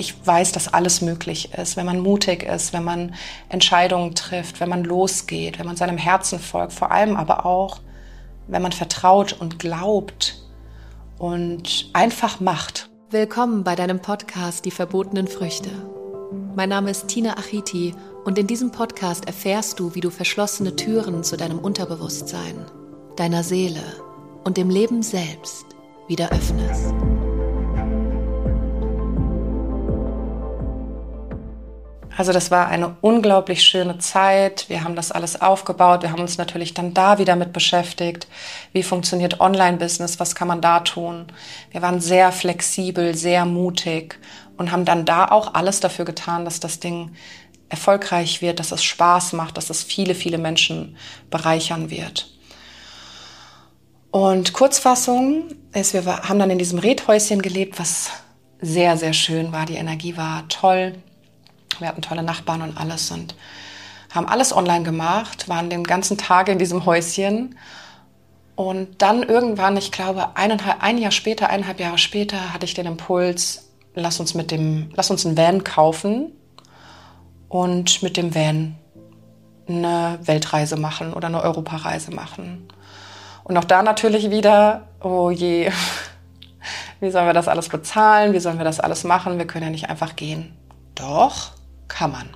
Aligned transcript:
ich 0.00 0.26
weiß, 0.26 0.52
dass 0.52 0.72
alles 0.72 1.02
möglich 1.02 1.52
ist, 1.54 1.76
wenn 1.76 1.86
man 1.86 2.00
mutig 2.00 2.42
ist, 2.42 2.72
wenn 2.72 2.82
man 2.82 3.14
Entscheidungen 3.48 4.14
trifft, 4.14 4.58
wenn 4.58 4.70
man 4.70 4.82
losgeht, 4.82 5.58
wenn 5.58 5.66
man 5.66 5.76
seinem 5.76 5.98
Herzen 5.98 6.40
folgt, 6.40 6.72
vor 6.72 6.90
allem 6.90 7.16
aber 7.16 7.46
auch, 7.46 7.80
wenn 8.48 8.62
man 8.62 8.72
vertraut 8.72 9.34
und 9.38 9.58
glaubt 9.58 10.42
und 11.18 11.90
einfach 11.92 12.40
macht. 12.40 12.88
Willkommen 13.10 13.62
bei 13.62 13.76
deinem 13.76 14.00
Podcast 14.00 14.64
Die 14.64 14.70
verbotenen 14.70 15.28
Früchte. 15.28 15.70
Mein 16.56 16.70
Name 16.70 16.90
ist 16.90 17.08
Tina 17.08 17.36
Achiti 17.36 17.94
und 18.24 18.38
in 18.38 18.46
diesem 18.46 18.72
Podcast 18.72 19.26
erfährst 19.26 19.78
du, 19.78 19.94
wie 19.94 20.00
du 20.00 20.10
verschlossene 20.10 20.76
Türen 20.76 21.22
zu 21.22 21.36
deinem 21.36 21.58
Unterbewusstsein, 21.58 22.64
deiner 23.16 23.42
Seele 23.42 23.82
und 24.44 24.56
dem 24.56 24.70
Leben 24.70 25.02
selbst 25.02 25.66
wieder 26.08 26.30
öffnest. 26.32 26.94
Also 32.20 32.34
das 32.34 32.50
war 32.50 32.68
eine 32.68 32.96
unglaublich 33.00 33.62
schöne 33.62 33.96
Zeit. 33.96 34.68
Wir 34.68 34.84
haben 34.84 34.94
das 34.94 35.10
alles 35.10 35.40
aufgebaut. 35.40 36.02
Wir 36.02 36.12
haben 36.12 36.20
uns 36.20 36.36
natürlich 36.36 36.74
dann 36.74 36.92
da 36.92 37.16
wieder 37.16 37.34
mit 37.34 37.54
beschäftigt. 37.54 38.28
Wie 38.74 38.82
funktioniert 38.82 39.40
Online-Business? 39.40 40.20
Was 40.20 40.34
kann 40.34 40.46
man 40.46 40.60
da 40.60 40.80
tun? 40.80 41.28
Wir 41.70 41.80
waren 41.80 41.98
sehr 41.98 42.30
flexibel, 42.30 43.14
sehr 43.14 43.46
mutig 43.46 44.18
und 44.58 44.70
haben 44.70 44.84
dann 44.84 45.06
da 45.06 45.28
auch 45.28 45.54
alles 45.54 45.80
dafür 45.80 46.04
getan, 46.04 46.44
dass 46.44 46.60
das 46.60 46.78
Ding 46.78 47.12
erfolgreich 47.70 48.42
wird, 48.42 48.60
dass 48.60 48.70
es 48.70 48.84
Spaß 48.84 49.32
macht, 49.32 49.56
dass 49.56 49.70
es 49.70 49.82
viele, 49.82 50.14
viele 50.14 50.36
Menschen 50.36 50.98
bereichern 51.30 51.88
wird. 51.88 52.30
Und 54.10 54.52
Kurzfassung 54.52 55.44
ist, 55.72 55.94
wir 55.94 56.04
haben 56.04 56.38
dann 56.38 56.50
in 56.50 56.58
diesem 56.58 56.80
Redhäuschen 56.80 57.40
gelebt, 57.40 57.78
was 57.78 58.10
sehr, 58.60 58.98
sehr 58.98 59.14
schön 59.14 59.52
war. 59.52 59.64
Die 59.64 59.76
Energie 59.76 60.18
war 60.18 60.46
toll. 60.50 60.96
Wir 61.80 61.88
hatten 61.88 62.02
tolle 62.02 62.22
Nachbarn 62.22 62.62
und 62.62 62.76
alles 62.76 63.10
und 63.10 63.34
haben 64.14 64.26
alles 64.26 64.54
online 64.54 64.84
gemacht, 64.84 65.48
waren 65.48 65.70
den 65.70 65.84
ganzen 65.84 66.18
Tag 66.18 66.48
in 66.48 66.58
diesem 66.58 66.84
Häuschen. 66.84 67.56
Und 68.56 69.00
dann 69.00 69.22
irgendwann, 69.22 69.76
ich 69.76 69.92
glaube, 69.92 70.36
eineinhalb, 70.36 70.82
ein 70.82 70.98
Jahr 70.98 71.12
später, 71.12 71.48
eineinhalb 71.48 71.80
Jahre 71.80 71.98
später, 71.98 72.52
hatte 72.52 72.66
ich 72.66 72.74
den 72.74 72.86
Impuls, 72.86 73.70
lass 73.94 74.20
uns 74.20 74.34
mit 74.34 74.50
dem, 74.50 74.90
lass 74.94 75.10
uns 75.10 75.24
einen 75.24 75.36
Van 75.36 75.64
kaufen 75.64 76.32
und 77.48 78.02
mit 78.02 78.16
dem 78.16 78.34
Van 78.34 78.76
eine 79.68 80.18
Weltreise 80.22 80.76
machen 80.76 81.14
oder 81.14 81.28
eine 81.28 81.42
Europareise 81.42 82.10
machen. 82.10 82.68
Und 83.44 83.56
auch 83.56 83.64
da 83.64 83.82
natürlich 83.82 84.30
wieder, 84.30 84.88
oh 85.00 85.30
je, 85.30 85.70
wie 87.00 87.10
sollen 87.10 87.26
wir 87.26 87.32
das 87.32 87.48
alles 87.48 87.68
bezahlen? 87.68 88.32
Wie 88.32 88.40
sollen 88.40 88.58
wir 88.58 88.64
das 88.64 88.80
alles 88.80 89.04
machen? 89.04 89.38
Wir 89.38 89.46
können 89.46 89.64
ja 89.64 89.70
nicht 89.70 89.88
einfach 89.88 90.16
gehen. 90.16 90.56
Doch, 90.96 91.52
kann 91.90 92.12
man. 92.12 92.30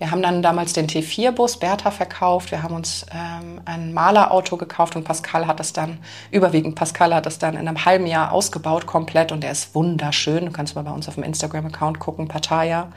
Wir 0.00 0.10
haben 0.10 0.22
dann 0.22 0.40
damals 0.42 0.72
den 0.72 0.86
T4-Bus 0.86 1.58
Bertha 1.58 1.90
verkauft. 1.90 2.50
Wir 2.52 2.62
haben 2.62 2.74
uns 2.74 3.04
ähm, 3.12 3.60
ein 3.66 3.92
Malerauto 3.92 4.56
gekauft 4.56 4.96
und 4.96 5.04
Pascal 5.04 5.46
hat 5.46 5.60
das 5.60 5.74
dann, 5.74 5.98
überwiegend 6.30 6.74
Pascal 6.74 7.14
hat 7.14 7.26
das 7.26 7.38
dann 7.38 7.52
in 7.52 7.68
einem 7.68 7.84
halben 7.84 8.06
Jahr 8.06 8.32
ausgebaut 8.32 8.86
komplett 8.86 9.30
und 9.30 9.42
der 9.42 9.52
ist 9.52 9.74
wunderschön. 9.74 10.46
Du 10.46 10.52
kannst 10.52 10.74
mal 10.74 10.84
bei 10.84 10.90
uns 10.90 11.06
auf 11.06 11.16
dem 11.16 11.22
Instagram-Account 11.22 11.98
gucken, 11.98 12.28
Partaya. 12.28 12.88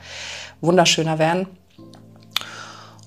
Wunderschöner 0.62 1.18
Van. 1.18 1.46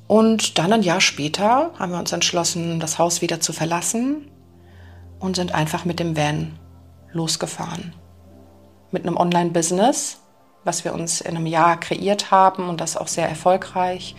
Und 0.06 0.60
dann 0.60 0.74
ein 0.74 0.84
Jahr 0.84 1.02
später 1.02 1.72
haben 1.80 1.92
wir 1.92 2.00
uns 2.00 2.12
entschlossen, 2.12 2.80
das 2.80 3.00
Haus 3.00 3.24
wieder 3.24 3.40
zu 3.40 3.52
verlassen 3.52 4.30
und 5.18 5.36
sind 5.36 5.56
einfach 5.56 5.86
mit 5.86 6.00
dem 6.00 6.16
Van 6.16 6.60
losgefahren. 7.14 7.94
Mit 8.92 9.08
einem 9.08 9.18
Online-Business 9.18 10.20
was 10.64 10.84
wir 10.84 10.94
uns 10.94 11.22
in 11.22 11.36
einem 11.36 11.46
Jahr 11.46 11.80
kreiert 11.80 12.32
haben 12.32 12.70
und 12.70 12.82
das 12.82 12.98
auch 12.98 13.08
sehr 13.08 13.28
erfolgreich. 13.30 14.16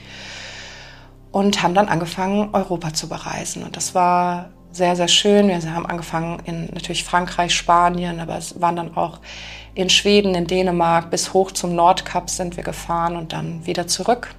Und 1.30 1.62
haben 1.62 1.74
dann 1.74 1.88
angefangen, 1.88 2.50
Europa 2.54 2.94
zu 2.94 3.08
bereisen. 3.08 3.62
Und 3.62 3.76
das 3.76 3.94
war 3.94 4.50
sehr, 4.72 4.96
sehr 4.96 5.08
schön. 5.08 5.48
Wir 5.48 5.74
haben 5.74 5.86
angefangen 5.86 6.40
in 6.44 6.66
natürlich 6.72 7.04
Frankreich, 7.04 7.54
Spanien, 7.54 8.20
aber 8.20 8.36
es 8.38 8.60
waren 8.60 8.76
dann 8.76 8.96
auch 8.96 9.20
in 9.74 9.90
Schweden, 9.90 10.34
in 10.34 10.46
Dänemark, 10.46 11.10
bis 11.10 11.32
hoch 11.32 11.52
zum 11.52 11.74
Nordkap 11.74 12.30
sind 12.30 12.56
wir 12.56 12.64
gefahren 12.64 13.16
und 13.16 13.32
dann 13.32 13.64
wieder 13.66 13.86
zurück. 13.86 14.34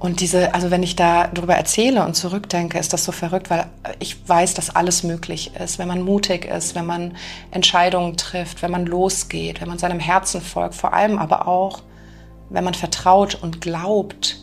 Und 0.00 0.20
diese, 0.20 0.54
also 0.54 0.70
wenn 0.70 0.82
ich 0.82 0.96
da 0.96 1.26
drüber 1.26 1.54
erzähle 1.54 2.06
und 2.06 2.14
zurückdenke, 2.14 2.78
ist 2.78 2.94
das 2.94 3.04
so 3.04 3.12
verrückt, 3.12 3.50
weil 3.50 3.66
ich 3.98 4.26
weiß, 4.26 4.54
dass 4.54 4.74
alles 4.74 5.02
möglich 5.02 5.52
ist, 5.62 5.78
wenn 5.78 5.88
man 5.88 6.00
mutig 6.00 6.46
ist, 6.46 6.74
wenn 6.74 6.86
man 6.86 7.16
Entscheidungen 7.50 8.16
trifft, 8.16 8.62
wenn 8.62 8.70
man 8.70 8.86
losgeht, 8.86 9.60
wenn 9.60 9.68
man 9.68 9.76
seinem 9.76 10.00
Herzen 10.00 10.40
folgt, 10.40 10.74
vor 10.74 10.94
allem 10.94 11.18
aber 11.18 11.46
auch, 11.46 11.82
wenn 12.48 12.64
man 12.64 12.72
vertraut 12.72 13.34
und 13.42 13.60
glaubt 13.60 14.38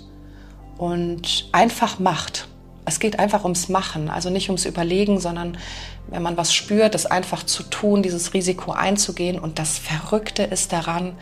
und 0.77 1.49
einfach 1.53 1.97
macht. 1.97 2.47
Es 2.85 2.99
geht 2.99 3.17
einfach 3.17 3.43
ums 3.43 3.67
Machen, 3.67 4.11
also 4.11 4.29
nicht 4.29 4.49
ums 4.49 4.65
Überlegen, 4.65 5.19
sondern 5.19 5.57
wenn 6.05 6.21
man 6.21 6.37
was 6.37 6.53
spürt, 6.53 6.93
es 6.93 7.07
einfach 7.07 7.43
zu 7.43 7.63
tun, 7.63 8.03
dieses 8.03 8.35
Risiko 8.35 8.73
einzugehen. 8.73 9.39
Und 9.39 9.57
das 9.57 9.79
Verrückte 9.79 10.43
ist 10.43 10.71
daran, 10.71 11.15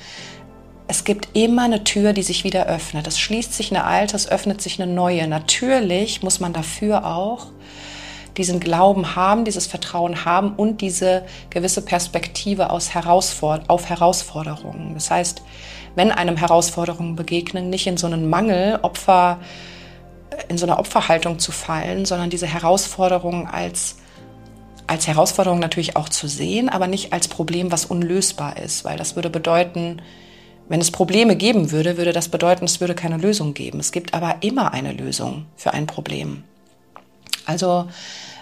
es 0.87 1.03
gibt 1.03 1.29
immer 1.33 1.63
eine 1.63 1.83
Tür, 1.83 2.13
die 2.13 2.23
sich 2.23 2.43
wieder 2.43 2.67
öffnet. 2.67 3.07
Es 3.07 3.19
schließt 3.19 3.53
sich 3.53 3.71
eine 3.71 3.85
alte, 3.85 4.15
es 4.15 4.29
öffnet 4.29 4.61
sich 4.61 4.81
eine 4.81 4.91
neue. 4.91 5.27
Natürlich 5.27 6.21
muss 6.21 6.39
man 6.39 6.53
dafür 6.53 7.05
auch 7.05 7.47
diesen 8.37 8.59
Glauben 8.59 9.15
haben, 9.15 9.45
dieses 9.45 9.65
Vertrauen 9.65 10.25
haben 10.25 10.53
und 10.55 10.81
diese 10.81 11.23
gewisse 11.49 11.81
Perspektive 11.81 12.69
aus 12.69 12.93
Herausfor 12.93 13.61
auf 13.67 13.89
Herausforderungen. 13.89 14.93
Das 14.93 15.09
heißt, 15.09 15.41
wenn 15.95 16.11
einem 16.11 16.37
Herausforderungen 16.37 17.15
begegnen, 17.15 17.69
nicht 17.69 17.87
in 17.87 17.97
so 17.97 18.07
einen 18.07 18.29
Mangel, 18.29 18.79
Opfer, 18.81 19.39
in 20.49 20.57
so 20.57 20.65
einer 20.65 20.79
Opferhaltung 20.79 21.39
zu 21.39 21.51
fallen, 21.51 22.05
sondern 22.05 22.29
diese 22.29 22.47
Herausforderungen 22.47 23.47
als 23.47 23.97
als 24.87 25.07
Herausforderung 25.07 25.57
natürlich 25.57 25.95
auch 25.95 26.09
zu 26.09 26.27
sehen, 26.27 26.69
aber 26.69 26.85
nicht 26.85 27.11
als 27.11 27.27
Problem, 27.27 27.71
was 27.71 27.85
unlösbar 27.85 28.57
ist, 28.57 28.85
weil 28.85 28.97
das 28.97 29.15
würde 29.15 29.31
bedeuten, 29.31 29.99
wenn 30.67 30.81
es 30.81 30.91
Probleme 30.91 31.35
geben 31.35 31.71
würde, 31.71 31.97
würde 31.97 32.13
das 32.13 32.29
bedeuten, 32.29 32.65
es 32.65 32.79
würde 32.79 32.95
keine 32.95 33.17
Lösung 33.17 33.53
geben. 33.53 33.79
Es 33.79 33.91
gibt 33.91 34.13
aber 34.13 34.37
immer 34.41 34.73
eine 34.73 34.93
Lösung 34.93 35.45
für 35.55 35.73
ein 35.73 35.85
Problem. 35.85 36.43
Also 37.45 37.87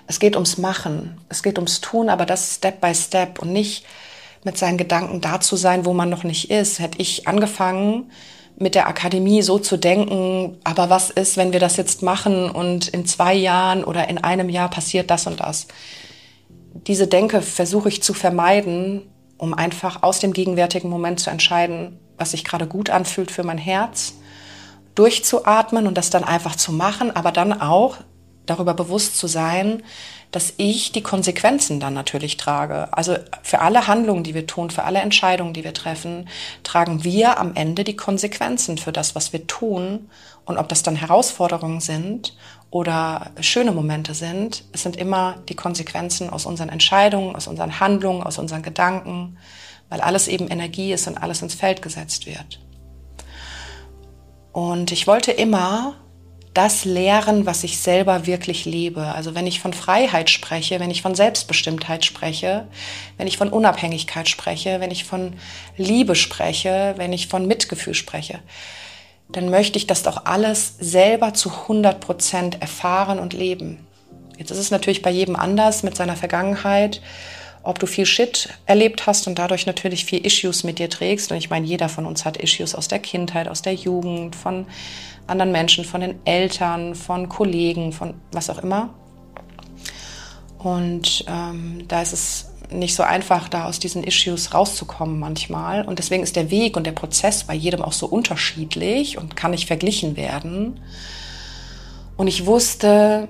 es 0.08 0.20
geht 0.20 0.36
ums 0.36 0.58
Machen, 0.58 1.18
es 1.30 1.44
geht 1.44 1.58
ums 1.58 1.82
Tun, 1.82 2.10
aber 2.10 2.26
das 2.26 2.56
Step 2.56 2.80
by 2.80 2.94
Step 2.96 3.40
und 3.40 3.52
nicht 3.52 3.86
mit 4.44 4.58
seinen 4.58 4.78
Gedanken 4.78 5.22
da 5.22 5.40
zu 5.40 5.56
sein, 5.56 5.86
wo 5.86 5.94
man 5.94 6.10
noch 6.10 6.24
nicht 6.24 6.50
ist. 6.50 6.80
Hätte 6.80 7.00
ich 7.00 7.28
angefangen, 7.28 8.12
mit 8.58 8.76
der 8.76 8.88
Akademie 8.88 9.42
so 9.42 9.58
zu 9.58 9.78
denken, 9.78 10.58
aber 10.64 10.90
was 10.90 11.10
ist, 11.10 11.38
wenn 11.38 11.54
wir 11.54 11.60
das 11.60 11.76
jetzt 11.78 12.04
machen 12.04 12.50
und 12.50 12.88
in 12.88 13.06
zwei 13.06 13.34
Jahren 13.34 13.84
oder 13.84 14.10
in 14.10 14.20
einem 14.20 14.50
Jahr 14.50 14.70
passiert 14.70 15.10
das 15.10 15.28
und 15.28 15.40
das? 15.40 15.68
Diese 16.88 17.08
Denke 17.08 17.42
versuche 17.42 17.90
ich 17.90 18.04
zu 18.04 18.14
vermeiden, 18.14 19.02
um 19.38 19.54
einfach 19.54 20.04
aus 20.04 20.20
dem 20.20 20.34
gegenwärtigen 20.34 20.90
Moment 20.90 21.20
zu 21.20 21.30
entscheiden, 21.30 22.00
was 22.24 22.32
sich 22.32 22.46
gerade 22.46 22.68
gut 22.68 22.90
anfühlt 22.90 23.32
für 23.32 23.44
mein 23.44 23.58
Herz, 23.58 24.14
durchzuatmen 24.96 25.88
und 25.88 25.98
das 25.98 26.10
dann 26.10 26.24
einfach 26.24 26.56
zu 26.56 26.72
machen, 26.72 27.14
aber 27.14 27.34
dann 27.34 27.60
auch 27.60 27.98
darüber 28.46 28.74
bewusst 28.74 29.18
zu 29.18 29.28
sein, 29.28 29.84
dass 30.32 30.54
ich 30.56 30.94
die 30.94 31.04
Konsequenzen 31.04 31.82
dann 31.82 31.94
natürlich 31.94 32.38
trage. 32.38 32.88
Also 32.94 33.18
für 33.42 33.60
alle 33.60 33.88
Handlungen, 33.88 34.24
die 34.24 34.34
wir 34.34 34.48
tun, 34.48 34.70
für 34.70 34.86
alle 34.86 35.00
Entscheidungen, 35.00 35.54
die 35.54 35.66
wir 35.66 35.74
treffen, 35.74 36.30
tragen 36.64 37.04
wir 37.04 37.40
am 37.40 37.56
Ende 37.56 37.84
die 37.84 37.98
Konsequenzen 37.98 38.78
für 38.78 38.94
das, 38.94 39.16
was 39.16 39.34
wir 39.34 39.46
tun. 39.46 40.10
Und 40.46 40.58
ob 40.58 40.70
das 40.70 40.82
dann 40.82 40.96
Herausforderungen 40.96 41.82
sind 41.82 42.38
oder 42.70 43.32
schöne 43.42 43.74
Momente 43.74 44.14
sind, 44.14 44.64
es 44.72 44.82
sind 44.82 44.96
immer 44.96 45.36
die 45.50 45.56
Konsequenzen 45.56 46.30
aus 46.30 46.46
unseren 46.46 46.70
Entscheidungen, 46.70 47.36
aus 47.36 47.48
unseren 47.48 47.82
Handlungen, 47.82 48.24
aus 48.24 48.38
unseren 48.38 48.64
Gedanken 48.64 49.38
weil 49.94 50.02
alles 50.02 50.28
eben 50.28 50.48
Energie 50.48 50.92
ist 50.92 51.08
und 51.08 51.20
alles 51.20 51.44
ins 51.44 51.54
Feld 51.54 51.84
gesetzt 51.84 52.26
wird. 52.26 52.60
Und 54.52 54.92
ich 54.92 55.06
wollte 55.06 55.32
immer 55.32 55.94
das 56.56 56.84
lehren, 56.84 57.46
was 57.46 57.64
ich 57.64 57.78
selber 57.78 58.26
wirklich 58.26 58.66
lebe. 58.66 59.04
Also 59.14 59.36
wenn 59.36 59.46
ich 59.46 59.60
von 59.60 59.72
Freiheit 59.72 60.32
spreche, 60.32 60.80
wenn 60.80 60.90
ich 60.90 61.04
von 61.04 61.14
Selbstbestimmtheit 61.14 62.06
spreche, 62.06 62.68
wenn 63.18 63.28
ich 63.28 63.38
von 63.38 63.50
Unabhängigkeit 63.50 64.28
spreche, 64.28 64.80
wenn 64.80 64.90
ich 64.90 65.04
von 65.04 65.34
Liebe 65.78 66.16
spreche, 66.16 66.96
wenn 66.98 67.14
ich 67.14 67.28
von 67.28 67.46
Mitgefühl 67.46 67.94
spreche, 67.94 68.40
dann 69.30 69.52
möchte 69.52 69.78
ich 69.78 69.86
das 69.86 70.02
doch 70.02 70.26
alles 70.26 70.76
selber 70.80 71.36
zu 71.36 71.52
100 71.52 72.00
Prozent 72.00 72.60
erfahren 72.64 73.20
und 73.20 73.34
leben. 73.34 73.86
Jetzt 74.40 74.50
ist 74.50 74.58
es 74.58 74.72
natürlich 74.72 75.04
bei 75.04 75.12
jedem 75.12 75.36
anders 75.36 75.84
mit 75.84 75.96
seiner 75.96 76.16
Vergangenheit 76.16 77.00
ob 77.64 77.80
du 77.80 77.88
viel 77.88 78.06
Shit 78.06 78.50
erlebt 78.66 79.08
hast 79.08 79.26
und 79.28 79.40
dadurch 79.40 79.66
natürlich 79.66 80.06
viel 80.06 80.26
Issues 80.26 80.64
mit 80.64 80.80
dir 80.80 80.90
trägst. 80.90 81.32
Und 81.32 81.38
ich 81.38 81.50
meine, 81.50 81.66
jeder 81.66 81.90
von 81.90 82.06
uns 82.06 82.26
hat 82.26 82.38
Issues 82.38 82.76
aus 82.76 82.90
der 82.90 83.00
Kindheit, 83.00 83.48
aus 83.48 83.62
der 83.62 83.74
Jugend, 83.74 84.36
von 84.36 84.68
anderen 85.28 85.54
Menschen, 85.54 85.86
von 85.86 86.02
den 86.02 86.16
Eltern, 86.26 86.94
von 86.94 87.30
Kollegen, 87.30 87.94
von 87.94 88.16
was 88.34 88.50
auch 88.50 88.60
immer. 88.60 88.94
Und 90.60 91.26
ähm, 91.28 91.86
da 91.88 92.02
ist 92.02 92.14
es 92.14 92.50
nicht 92.70 92.96
so 92.96 93.04
einfach, 93.04 93.48
da 93.48 93.66
aus 93.66 93.80
diesen 93.80 94.04
Issues 94.04 94.54
rauszukommen 94.54 95.20
manchmal. 95.20 95.86
Und 95.86 96.00
deswegen 96.00 96.24
ist 96.24 96.36
der 96.36 96.52
Weg 96.52 96.76
und 96.76 96.86
der 96.86 96.92
Prozess 96.92 97.46
bei 97.46 97.54
jedem 97.54 97.82
auch 97.82 97.94
so 97.94 98.08
unterschiedlich 98.08 99.18
und 99.18 99.36
kann 99.36 99.52
nicht 99.52 99.68
verglichen 99.68 100.18
werden. 100.18 100.80
Und 102.18 102.28
ich 102.28 102.46
wusste, 102.46 103.28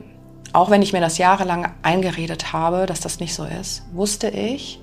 auch 0.53 0.69
wenn 0.69 0.83
ich 0.83 0.94
mir 0.94 1.01
das 1.01 1.17
jahrelang 1.17 1.73
eingeredet 1.81 2.53
habe, 2.53 2.85
dass 2.85 3.00
das 3.00 3.19
nicht 3.19 3.33
so 3.33 3.44
ist, 3.44 3.83
wusste 3.91 4.29
ich, 4.29 4.79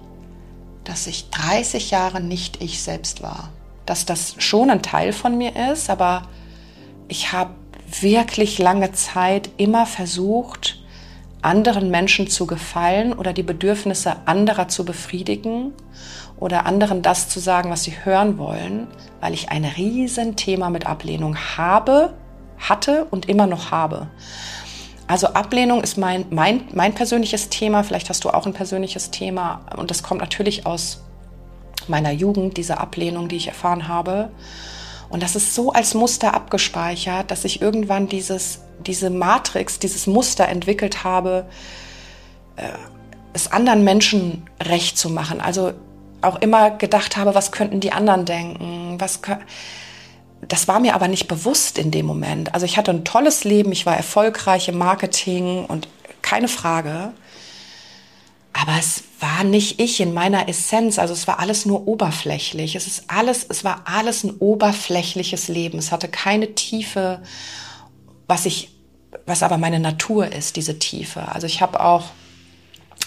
dass 0.84 1.06
ich 1.06 1.30
30 1.30 1.92
Jahre 1.92 2.20
nicht 2.20 2.60
ich 2.62 2.82
selbst 2.82 3.22
war. 3.22 3.50
Dass 3.86 4.04
das 4.04 4.34
schon 4.38 4.70
ein 4.70 4.82
Teil 4.82 5.12
von 5.12 5.38
mir 5.38 5.72
ist, 5.72 5.88
aber 5.88 6.22
ich 7.08 7.32
habe 7.32 7.50
wirklich 8.00 8.58
lange 8.58 8.92
Zeit 8.92 9.50
immer 9.56 9.86
versucht, 9.86 10.80
anderen 11.42 11.90
Menschen 11.90 12.28
zu 12.28 12.46
gefallen 12.46 13.12
oder 13.12 13.32
die 13.32 13.42
Bedürfnisse 13.42 14.16
anderer 14.26 14.68
zu 14.68 14.84
befriedigen 14.84 15.72
oder 16.38 16.66
anderen 16.66 17.02
das 17.02 17.28
zu 17.28 17.40
sagen, 17.40 17.70
was 17.70 17.84
sie 17.84 17.94
hören 18.04 18.38
wollen, 18.38 18.88
weil 19.20 19.34
ich 19.34 19.50
ein 19.50 19.64
Riesenthema 19.64 20.70
mit 20.70 20.86
Ablehnung 20.86 21.36
habe, 21.36 22.14
hatte 22.58 23.06
und 23.10 23.28
immer 23.28 23.46
noch 23.46 23.70
habe. 23.70 24.08
Also 25.10 25.26
Ablehnung 25.26 25.82
ist 25.82 25.98
mein, 25.98 26.26
mein, 26.30 26.68
mein 26.72 26.94
persönliches 26.94 27.48
Thema. 27.48 27.82
Vielleicht 27.82 28.08
hast 28.10 28.22
du 28.22 28.30
auch 28.30 28.46
ein 28.46 28.52
persönliches 28.52 29.10
Thema. 29.10 29.62
Und 29.76 29.90
das 29.90 30.04
kommt 30.04 30.20
natürlich 30.20 30.66
aus 30.66 31.02
meiner 31.88 32.12
Jugend, 32.12 32.56
diese 32.56 32.78
Ablehnung, 32.78 33.28
die 33.28 33.34
ich 33.34 33.48
erfahren 33.48 33.88
habe. 33.88 34.30
Und 35.08 35.24
das 35.24 35.34
ist 35.34 35.52
so 35.52 35.72
als 35.72 35.94
Muster 35.94 36.32
abgespeichert, 36.32 37.32
dass 37.32 37.44
ich 37.44 37.60
irgendwann 37.60 38.06
dieses, 38.06 38.60
diese 38.86 39.10
Matrix, 39.10 39.80
dieses 39.80 40.06
Muster 40.06 40.48
entwickelt 40.48 41.02
habe, 41.02 41.46
äh, 42.54 42.68
es 43.32 43.50
anderen 43.50 43.82
Menschen 43.82 44.44
recht 44.62 44.96
zu 44.96 45.10
machen. 45.10 45.40
Also 45.40 45.72
auch 46.22 46.40
immer 46.40 46.70
gedacht 46.70 47.16
habe, 47.16 47.34
was 47.34 47.50
könnten 47.50 47.80
die 47.80 47.90
anderen 47.90 48.26
denken? 48.26 48.94
Was 49.00 49.22
das 50.48 50.68
war 50.68 50.80
mir 50.80 50.94
aber 50.94 51.08
nicht 51.08 51.28
bewusst 51.28 51.78
in 51.78 51.90
dem 51.90 52.06
Moment. 52.06 52.54
Also 52.54 52.66
ich 52.66 52.76
hatte 52.76 52.90
ein 52.90 53.04
tolles 53.04 53.44
Leben, 53.44 53.72
ich 53.72 53.86
war 53.86 53.96
erfolgreich 53.96 54.68
im 54.68 54.78
Marketing 54.78 55.64
und 55.66 55.88
keine 56.22 56.48
Frage. 56.48 57.12
Aber 58.52 58.72
es 58.78 59.04
war 59.20 59.44
nicht 59.44 59.80
ich 59.80 60.00
in 60.00 60.12
meiner 60.12 60.48
Essenz, 60.48 60.98
also 60.98 61.14
es 61.14 61.28
war 61.28 61.38
alles 61.38 61.66
nur 61.66 61.86
oberflächlich. 61.86 62.74
Es 62.74 62.86
ist 62.86 63.04
alles, 63.08 63.46
es 63.48 63.64
war 63.64 63.82
alles 63.84 64.24
ein 64.24 64.36
oberflächliches 64.38 65.48
Leben. 65.48 65.78
Es 65.78 65.92
hatte 65.92 66.08
keine 66.08 66.54
Tiefe, 66.54 67.22
was 68.26 68.46
ich, 68.46 68.70
was 69.26 69.42
aber 69.42 69.58
meine 69.58 69.78
Natur 69.78 70.32
ist, 70.32 70.56
diese 70.56 70.78
Tiefe. 70.78 71.28
Also 71.28 71.46
ich 71.46 71.60
habe 71.60 71.80
auch 71.80 72.06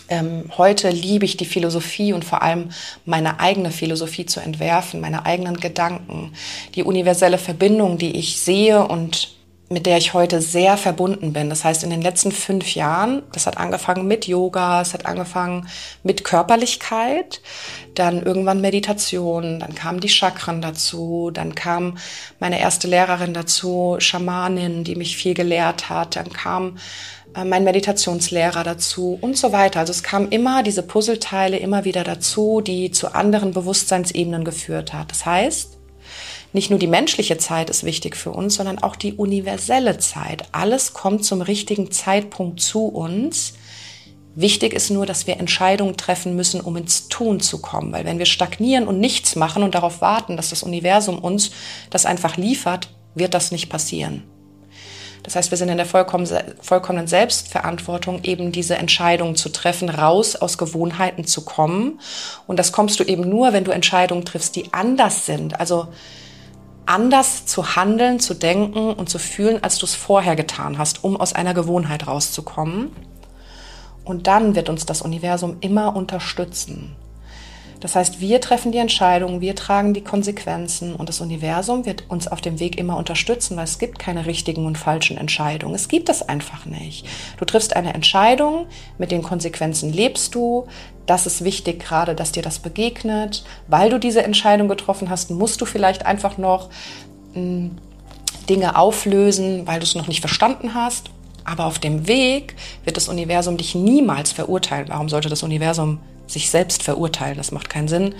ähm, 0.09 0.45
heute 0.57 0.89
liebe 0.89 1.25
ich 1.25 1.38
die 1.38 1.45
Philosophie 1.45 2.13
und 2.13 2.25
vor 2.25 2.41
allem 2.41 2.69
meine 3.05 3.39
eigene 3.39 3.71
Philosophie 3.71 4.25
zu 4.25 4.39
entwerfen, 4.39 5.01
meine 5.01 5.25
eigenen 5.25 5.57
Gedanken, 5.57 6.33
die 6.75 6.83
universelle 6.83 7.38
Verbindung, 7.38 7.97
die 7.97 8.17
ich 8.17 8.39
sehe 8.39 8.88
und 8.88 9.33
mit 9.69 9.85
der 9.85 9.97
ich 9.97 10.13
heute 10.13 10.41
sehr 10.41 10.77
verbunden 10.77 11.33
bin. 11.33 11.50
Das 11.50 11.63
heißt, 11.63 11.83
in 11.83 11.89
den 11.89 12.01
letzten 12.01 12.31
fünf 12.31 12.75
Jahren, 12.75 13.23
das 13.31 13.47
hat 13.47 13.57
angefangen 13.57 14.07
mit 14.07 14.27
Yoga, 14.27 14.81
es 14.81 14.94
hat 14.94 15.05
angefangen 15.05 15.67
mit 16.03 16.23
Körperlichkeit, 16.23 17.41
dann 17.95 18.21
irgendwann 18.21 18.61
Meditation, 18.61 19.59
dann 19.59 19.73
kamen 19.73 20.00
die 20.00 20.09
Chakren 20.09 20.61
dazu, 20.61 21.31
dann 21.33 21.55
kam 21.55 21.97
meine 22.39 22.59
erste 22.59 22.88
Lehrerin 22.88 23.33
dazu, 23.33 23.95
Schamanin, 24.00 24.83
die 24.83 24.95
mich 24.95 25.17
viel 25.17 25.33
gelehrt 25.33 25.89
hat, 25.89 26.15
dann 26.15 26.31
kam 26.31 26.77
mein 27.35 27.63
Meditationslehrer 27.63 28.63
dazu 28.63 29.18
und 29.19 29.38
so 29.38 29.51
weiter. 29.51 29.80
Also 29.80 29.91
es 29.91 30.03
kamen 30.03 30.30
immer 30.30 30.63
diese 30.63 30.83
Puzzleteile 30.83 31.57
immer 31.57 31.83
wieder 31.83 32.03
dazu, 32.03 32.62
die 32.62 32.91
zu 32.91 33.15
anderen 33.15 33.51
Bewusstseinsebenen 33.51 34.44
geführt 34.44 34.94
hat. 34.94 35.12
Das 35.12 35.25
heißt, 35.25 35.77
nicht 36.53 36.69
nur 36.69 36.77
die 36.77 36.88
menschliche 36.88 37.38
Zeit 37.38 37.71
ist 37.71 37.83
wichtig 37.83 38.15
für 38.15 38.31
uns, 38.31 38.56
sondern 38.56 38.77
auch 38.77 38.95
die 38.95 39.13
universelle 39.13 39.97
Zeit. 39.97 40.44
Alles 40.51 40.94
kommt 40.94 41.25
zum 41.25 41.41
richtigen 41.41 41.89
Zeitpunkt 41.91 42.62
zu 42.62 42.85
uns. 42.85 43.53
Wichtig 44.36 44.74
ist 44.74 44.91
nur, 44.91 45.07
dass 45.07 45.25
wir 45.25 45.39
Entscheidungen 45.39 45.97
treffen 45.97 46.36
müssen, 46.36 46.62
um 46.62 46.77
ins 46.77 47.07
Tun 47.07 47.39
zu 47.39 47.59
kommen. 47.59 47.91
Weil 47.91 48.06
wenn 48.06 48.19
wir 48.19 48.27
stagnieren 48.27 48.88
und 48.88 49.00
nichts 49.00 49.36
machen 49.36 49.63
und 49.63 49.74
darauf 49.74 50.01
warten, 50.01 50.38
dass 50.38 50.51
das 50.51 50.62
Universum 50.62 51.18
uns 51.18 51.51
das 51.89 52.06
einfach 52.06 52.38
liefert, 52.38 52.89
wird 53.15 53.33
das 53.33 53.51
nicht 53.51 53.69
passieren. 53.69 54.24
Das 55.24 55.38
heißt, 55.38 55.52
wir 55.52 55.58
sind 55.58 55.70
in 55.70 55.78
der 55.78 55.86
vollkommenen 55.86 57.08
Selbstverantwortung, 57.08 58.24
eben 58.24 58.52
diese 58.52 58.75
Entscheidungen 58.75 59.36
zu 59.38 59.50
treffen, 59.50 59.90
raus 59.90 60.36
aus 60.36 60.58
Gewohnheiten 60.58 61.25
zu 61.25 61.46
kommen. 61.46 62.02
Und 62.46 62.60
das 62.60 62.74
kommst 62.74 63.00
du 63.00 63.06
eben 63.06 63.28
nur, 63.30 63.54
wenn 63.54 63.64
du 63.64 63.72
Entscheidungen 63.72 64.25
triffst, 64.25 64.56
die 64.58 64.74
anders 64.74 65.25
sind. 65.25 65.60
Also 65.62 65.88
anders 66.86 67.46
zu 67.46 67.78
handeln, 67.78 68.20
zu 68.20 68.34
denken 68.34 68.92
und 68.92 69.10
zu 69.10 69.18
fühlen, 69.18 69.64
als 69.64 69.78
du 69.78 69.86
es 69.86 69.96
vorher 69.96 70.36
getan 70.36 70.78
hast, 70.78 71.06
um 71.06 71.16
aus 71.16 71.31
einer 71.31 71.54
Gewohnheit 71.54 72.06
rauszukommen. 72.06 72.92
Und 74.04 74.28
dann 74.28 74.56
wird 74.56 74.68
uns 74.68 74.86
das 74.86 75.02
Universum 75.02 75.56
immer 75.62 75.96
unterstützen. 75.96 76.98
Das 77.83 77.97
heißt, 77.97 78.21
wir 78.21 78.39
treffen 78.39 78.71
die 78.71 78.77
Entscheidung, 78.77 79.41
wir 79.41 79.57
tragen 79.57 79.94
die 79.94 80.06
Konsequenzen 80.06 80.95
und 80.95 81.09
das 81.09 81.19
Universum 81.19 81.85
wird 81.85 82.09
uns 82.09 82.30
auf 82.30 82.39
dem 82.39 82.62
Weg 82.62 82.77
immer 82.77 82.95
unterstützen, 82.95 83.57
weil 83.57 83.65
es 83.65 83.77
gibt 83.77 84.00
keine 84.00 84.25
richtigen 84.25 84.65
und 84.65 84.77
falschen 84.77 85.18
Entscheidungen. 85.18 85.75
Es 85.75 85.89
gibt 85.89 86.07
es 86.07 86.21
einfach 86.21 86.65
nicht. 86.65 87.06
Du 87.38 87.44
triffst 87.44 87.75
eine 87.75 87.94
Entscheidung, 87.94 88.68
mit 88.97 89.12
den 89.12 89.21
Konsequenzen 89.21 89.91
lebst 89.91 90.33
du. 90.33 90.65
Das 91.07 91.25
ist 91.25 91.44
wichtig 91.44 91.83
gerade, 91.83 92.15
dass 92.15 92.31
dir 92.31 92.41
das 92.41 92.59
begegnet. 92.59 93.44
Weil 93.68 93.89
du 93.89 94.00
diese 94.00 94.24
Entscheidung 94.24 94.69
getroffen 94.69 95.09
hast, 95.09 95.29
musst 95.31 95.59
du 95.59 95.65
vielleicht 95.65 96.06
einfach 96.06 96.38
noch 96.38 96.69
hm, 97.33 97.71
Dinge 98.47 98.77
auflösen, 98.77 99.68
weil 99.68 99.81
du 99.81 99.83
es 99.83 99.95
noch 99.95 100.07
nicht 100.07 100.21
verstanden 100.21 100.74
hast. 100.74 101.09
Aber 101.45 101.66
auf 101.66 101.80
dem 101.80 102.07
Weg 102.07 102.56
wird 102.84 102.98
das 102.98 103.07
Universum 103.07 103.57
dich 103.57 103.75
niemals 103.75 104.31
verurteilen. 104.31 104.90
Warum 104.90 105.10
sollte 105.10 105.30
das 105.30 105.44
Universum 105.44 106.00
sich 106.28 106.50
selbst 106.50 106.84
verurteilen. 106.84 107.38
Das 107.38 107.51
macht 107.51 107.69
keinen 107.69 107.88
Sinn, 107.88 108.16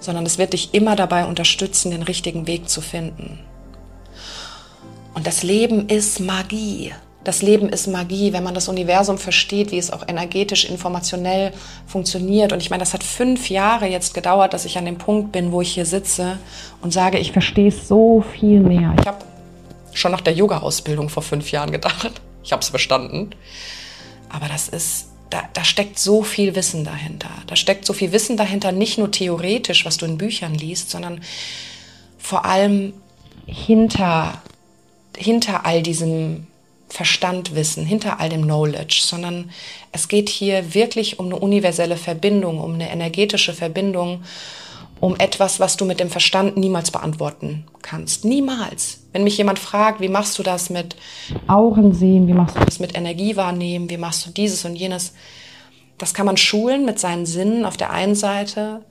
sondern 0.00 0.26
es 0.26 0.38
wird 0.38 0.52
dich 0.52 0.72
immer 0.72 0.96
dabei 0.96 1.26
unterstützen, 1.26 1.90
den 1.90 2.02
richtigen 2.02 2.46
Weg 2.46 2.68
zu 2.68 2.80
finden. 2.80 3.40
Und 5.14 5.26
das 5.26 5.42
Leben 5.42 5.88
ist 5.88 6.20
Magie. 6.20 6.92
Das 7.22 7.42
Leben 7.42 7.68
ist 7.68 7.86
Magie, 7.86 8.32
wenn 8.32 8.42
man 8.42 8.54
das 8.54 8.68
Universum 8.68 9.18
versteht, 9.18 9.72
wie 9.72 9.78
es 9.78 9.90
auch 9.90 10.08
energetisch, 10.08 10.64
informationell 10.64 11.52
funktioniert. 11.86 12.52
Und 12.52 12.62
ich 12.62 12.70
meine, 12.70 12.80
das 12.80 12.94
hat 12.94 13.02
fünf 13.02 13.50
Jahre 13.50 13.86
jetzt 13.86 14.14
gedauert, 14.14 14.54
dass 14.54 14.64
ich 14.64 14.78
an 14.78 14.86
dem 14.86 14.96
Punkt 14.96 15.30
bin, 15.30 15.52
wo 15.52 15.60
ich 15.60 15.72
hier 15.72 15.84
sitze 15.84 16.38
und 16.80 16.94
sage, 16.94 17.18
ich 17.18 17.32
verstehe 17.32 17.68
es 17.68 17.88
so 17.88 18.24
viel 18.38 18.60
mehr. 18.60 18.94
Ich 18.98 19.06
habe 19.06 19.18
schon 19.92 20.12
nach 20.12 20.22
der 20.22 20.32
Yoga-Ausbildung 20.32 21.10
vor 21.10 21.22
fünf 21.22 21.50
Jahren 21.50 21.72
gedacht. 21.72 22.22
Ich 22.42 22.52
habe 22.52 22.62
es 22.62 22.68
verstanden. 22.68 23.30
Aber 24.28 24.48
das 24.48 24.68
ist 24.68 25.06
da, 25.30 25.44
da 25.52 25.64
steckt 25.64 25.98
so 25.98 26.22
viel 26.22 26.56
Wissen 26.56 26.84
dahinter. 26.84 27.30
Da 27.46 27.56
steckt 27.56 27.86
so 27.86 27.92
viel 27.92 28.12
Wissen 28.12 28.36
dahinter, 28.36 28.72
nicht 28.72 28.98
nur 28.98 29.10
theoretisch, 29.10 29.84
was 29.84 29.96
du 29.96 30.06
in 30.06 30.18
Büchern 30.18 30.54
liest, 30.54 30.90
sondern 30.90 31.20
vor 32.18 32.44
allem 32.44 32.92
hinter, 33.46 34.42
hinter 35.16 35.64
all 35.64 35.82
diesem 35.82 36.48
Verstandwissen, 36.88 37.86
hinter 37.86 38.18
all 38.18 38.28
dem 38.28 38.42
Knowledge, 38.42 39.02
sondern 39.04 39.50
es 39.92 40.08
geht 40.08 40.28
hier 40.28 40.74
wirklich 40.74 41.20
um 41.20 41.26
eine 41.26 41.36
universelle 41.36 41.96
Verbindung, 41.96 42.58
um 42.58 42.74
eine 42.74 42.90
energetische 42.90 43.54
Verbindung 43.54 44.24
um 44.98 45.16
etwas, 45.16 45.60
was 45.60 45.76
du 45.76 45.86
mit 45.86 45.98
dem 45.98 46.10
Verstand 46.10 46.56
niemals 46.56 46.90
beantworten 46.90 47.64
kannst. 47.80 48.24
Niemals. 48.24 48.99
Wenn 49.12 49.24
mich 49.24 49.38
jemand 49.38 49.58
fragt, 49.58 50.00
wie 50.00 50.08
machst 50.08 50.38
du 50.38 50.42
das 50.42 50.70
mit 50.70 50.96
Augen 51.48 51.92
sehen, 51.94 52.28
wie 52.28 52.32
machst 52.32 52.56
du 52.56 52.64
das 52.64 52.78
mit 52.78 52.96
Energie 52.96 53.36
wahrnehmen, 53.36 53.90
wie 53.90 53.96
machst 53.96 54.26
du 54.26 54.30
dieses 54.30 54.64
und 54.64 54.76
jenes, 54.76 55.14
das 55.98 56.14
kann 56.14 56.26
man 56.26 56.36
schulen 56.36 56.84
mit 56.84 56.98
seinen 56.98 57.26
Sinnen 57.26 57.64
auf 57.64 57.76
der 57.76 57.90
einen 57.90 58.14
Seite. 58.14 58.84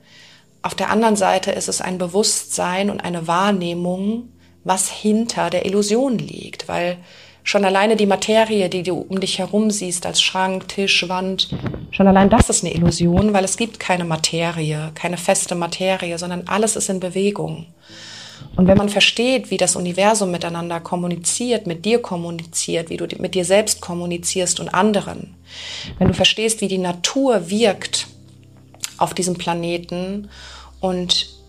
Auf 0.62 0.74
der 0.74 0.90
anderen 0.90 1.16
Seite 1.16 1.50
ist 1.52 1.68
es 1.68 1.80
ein 1.80 1.98
Bewusstsein 1.98 2.90
und 2.90 3.00
eine 3.00 3.26
Wahrnehmung, 3.26 4.28
was 4.62 4.90
hinter 4.90 5.48
der 5.48 5.64
Illusion 5.64 6.18
liegt, 6.18 6.68
weil 6.68 6.98
Schon 7.42 7.64
alleine 7.64 7.96
die 7.96 8.06
Materie, 8.06 8.68
die 8.68 8.82
du 8.82 8.94
um 8.94 9.20
dich 9.20 9.38
herum 9.38 9.70
siehst, 9.70 10.06
als 10.06 10.20
Schrank, 10.20 10.68
Tisch, 10.68 11.08
Wand, 11.08 11.48
schon 11.90 12.06
allein 12.06 12.28
das 12.28 12.50
ist 12.50 12.62
eine 12.62 12.74
Illusion, 12.74 13.32
weil 13.32 13.44
es 13.44 13.56
gibt 13.56 13.80
keine 13.80 14.04
Materie, 14.04 14.92
keine 14.94 15.16
feste 15.16 15.54
Materie, 15.54 16.18
sondern 16.18 16.46
alles 16.46 16.76
ist 16.76 16.90
in 16.90 17.00
Bewegung. 17.00 17.66
Und 18.56 18.66
wenn 18.66 18.76
man 18.76 18.88
versteht, 18.88 19.50
wie 19.50 19.56
das 19.56 19.76
Universum 19.76 20.30
miteinander 20.30 20.80
kommuniziert, 20.80 21.66
mit 21.66 21.84
dir 21.84 22.00
kommuniziert, 22.00 22.90
wie 22.90 22.96
du 22.96 23.06
mit 23.18 23.34
dir 23.34 23.44
selbst 23.44 23.80
kommunizierst 23.80 24.60
und 24.60 24.68
anderen, 24.68 25.34
wenn 25.98 26.08
du 26.08 26.14
verstehst, 26.14 26.60
wie 26.60 26.68
die 26.68 26.78
Natur 26.78 27.50
wirkt 27.50 28.06
auf 28.98 29.14
diesem 29.14 29.36
Planeten 29.36 30.28
und 30.80 31.40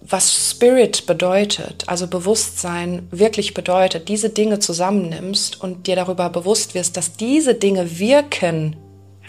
was 0.00 0.50
Spirit 0.50 1.06
bedeutet, 1.06 1.84
also 1.86 2.06
Bewusstsein 2.06 3.08
wirklich 3.10 3.52
bedeutet, 3.52 4.08
diese 4.08 4.30
Dinge 4.30 4.58
zusammennimmst 4.58 5.60
und 5.60 5.86
dir 5.86 5.96
darüber 5.96 6.30
bewusst 6.30 6.74
wirst, 6.74 6.96
dass 6.96 7.14
diese 7.14 7.54
Dinge 7.54 7.98
wirken 7.98 8.76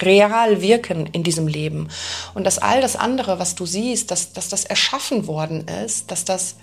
real 0.01 0.61
wirken 0.61 1.07
in 1.07 1.23
diesem 1.23 1.47
Leben. 1.47 1.89
Und 2.33 2.45
dass 2.45 2.57
all 2.57 2.81
das 2.81 2.95
andere, 2.95 3.39
was 3.39 3.55
du 3.55 3.65
siehst, 3.65 4.11
dass, 4.11 4.33
dass 4.33 4.49
das 4.49 4.65
erschaffen 4.65 5.27
worden 5.27 5.67
ist, 5.85 6.11
dass 6.11 6.25
das 6.25 6.55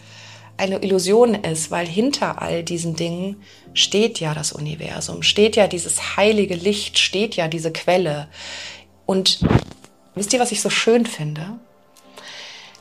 eine 0.57 0.83
Illusion 0.83 1.35
ist, 1.35 1.71
weil 1.71 1.87
hinter 1.87 2.41
all 2.41 2.63
diesen 2.63 2.97
Dingen 2.97 3.43
steht 3.75 4.21
ja 4.21 4.35
das 4.35 4.53
Universum, 4.53 5.23
steht 5.23 5.57
ja 5.57 5.67
dieses 5.67 6.17
heilige 6.17 6.55
Licht, 6.55 6.99
steht 6.99 7.37
ja 7.37 7.49
diese 7.49 7.73
Quelle. 7.73 8.29
Und 9.05 9.41
wisst 10.15 10.33
ihr, 10.33 10.41
was 10.41 10.53
ich 10.53 10.63
so 10.63 10.71
schön 10.71 11.07
finde? 11.07 11.59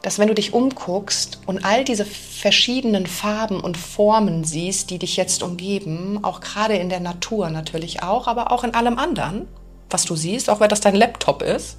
Dass 0.01 0.19
wenn 0.19 0.27
du 0.27 0.35
dich 0.35 0.53
umguckst 0.53 1.39
und 1.45 1.65
all 1.65 1.83
diese 1.83 2.05
verschiedenen 2.05 3.07
Farben 3.07 3.59
und 3.59 3.75
Formen 3.75 4.43
siehst, 4.43 4.89
die 4.91 4.99
dich 4.99 5.17
jetzt 5.17 5.43
umgeben, 5.43 6.19
auch 6.23 6.41
gerade 6.41 6.75
in 6.75 6.89
der 6.89 6.99
Natur 6.99 7.49
natürlich 7.49 8.03
auch, 8.03 8.27
aber 8.27 8.51
auch 8.51 8.63
in 8.63 8.73
allem 8.73 8.99
anderen, 8.99 9.47
was 9.89 10.05
du 10.05 10.15
siehst, 10.15 10.49
auch 10.49 10.59
wenn 10.59 10.69
das 10.69 10.81
dein 10.81 10.95
Laptop 10.95 11.41
ist. 11.41 11.77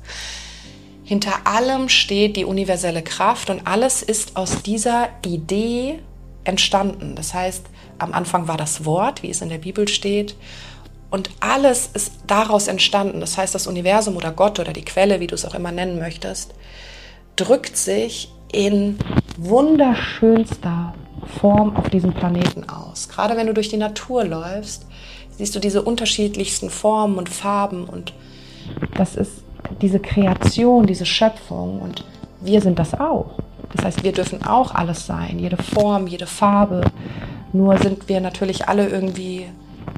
Hinter 1.06 1.46
allem 1.46 1.88
steht 1.88 2.36
die 2.36 2.44
universelle 2.44 3.00
Kraft 3.00 3.48
und 3.48 3.64
alles 3.64 4.02
ist 4.02 4.36
aus 4.36 4.62
dieser 4.62 5.08
Idee 5.24 6.00
entstanden. 6.42 7.14
Das 7.14 7.32
heißt, 7.32 7.64
am 8.00 8.12
Anfang 8.12 8.48
war 8.48 8.56
das 8.56 8.84
Wort, 8.84 9.22
wie 9.22 9.30
es 9.30 9.40
in 9.40 9.48
der 9.48 9.58
Bibel 9.58 9.86
steht, 9.86 10.34
und 11.08 11.30
alles 11.38 11.88
ist 11.94 12.12
daraus 12.26 12.66
entstanden. 12.66 13.20
Das 13.20 13.38
heißt, 13.38 13.54
das 13.54 13.68
Universum 13.68 14.16
oder 14.16 14.32
Gott 14.32 14.58
oder 14.58 14.72
die 14.72 14.84
Quelle, 14.84 15.20
wie 15.20 15.28
du 15.28 15.36
es 15.36 15.44
auch 15.44 15.54
immer 15.54 15.70
nennen 15.70 16.00
möchtest, 16.00 16.52
drückt 17.36 17.76
sich 17.76 18.32
in 18.52 18.98
wunderschönster 19.38 20.92
Form 21.40 21.76
auf 21.76 21.88
diesem 21.90 22.12
Planeten 22.14 22.68
aus. 22.68 23.08
Gerade 23.08 23.36
wenn 23.36 23.46
du 23.46 23.54
durch 23.54 23.68
die 23.68 23.76
Natur 23.76 24.24
läufst, 24.24 24.86
siehst 25.38 25.54
du 25.54 25.60
diese 25.60 25.82
unterschiedlichsten 25.82 26.68
Formen 26.68 27.16
und 27.16 27.28
Farben 27.28 27.84
und 27.84 28.12
das 28.96 29.14
ist 29.14 29.45
diese 29.80 30.00
Kreation, 30.00 30.86
diese 30.86 31.06
Schöpfung 31.06 31.80
und 31.80 32.04
wir 32.40 32.60
sind 32.60 32.78
das 32.78 32.94
auch. 32.94 33.30
Das 33.74 33.84
heißt, 33.84 34.04
wir 34.04 34.12
dürfen 34.12 34.44
auch 34.44 34.74
alles 34.74 35.06
sein, 35.06 35.38
jede 35.38 35.56
Form, 35.56 36.06
jede 36.06 36.26
Farbe. 36.26 36.82
Nur 37.52 37.78
sind 37.78 38.08
wir 38.08 38.20
natürlich 38.20 38.68
alle 38.68 38.88
irgendwie, 38.88 39.46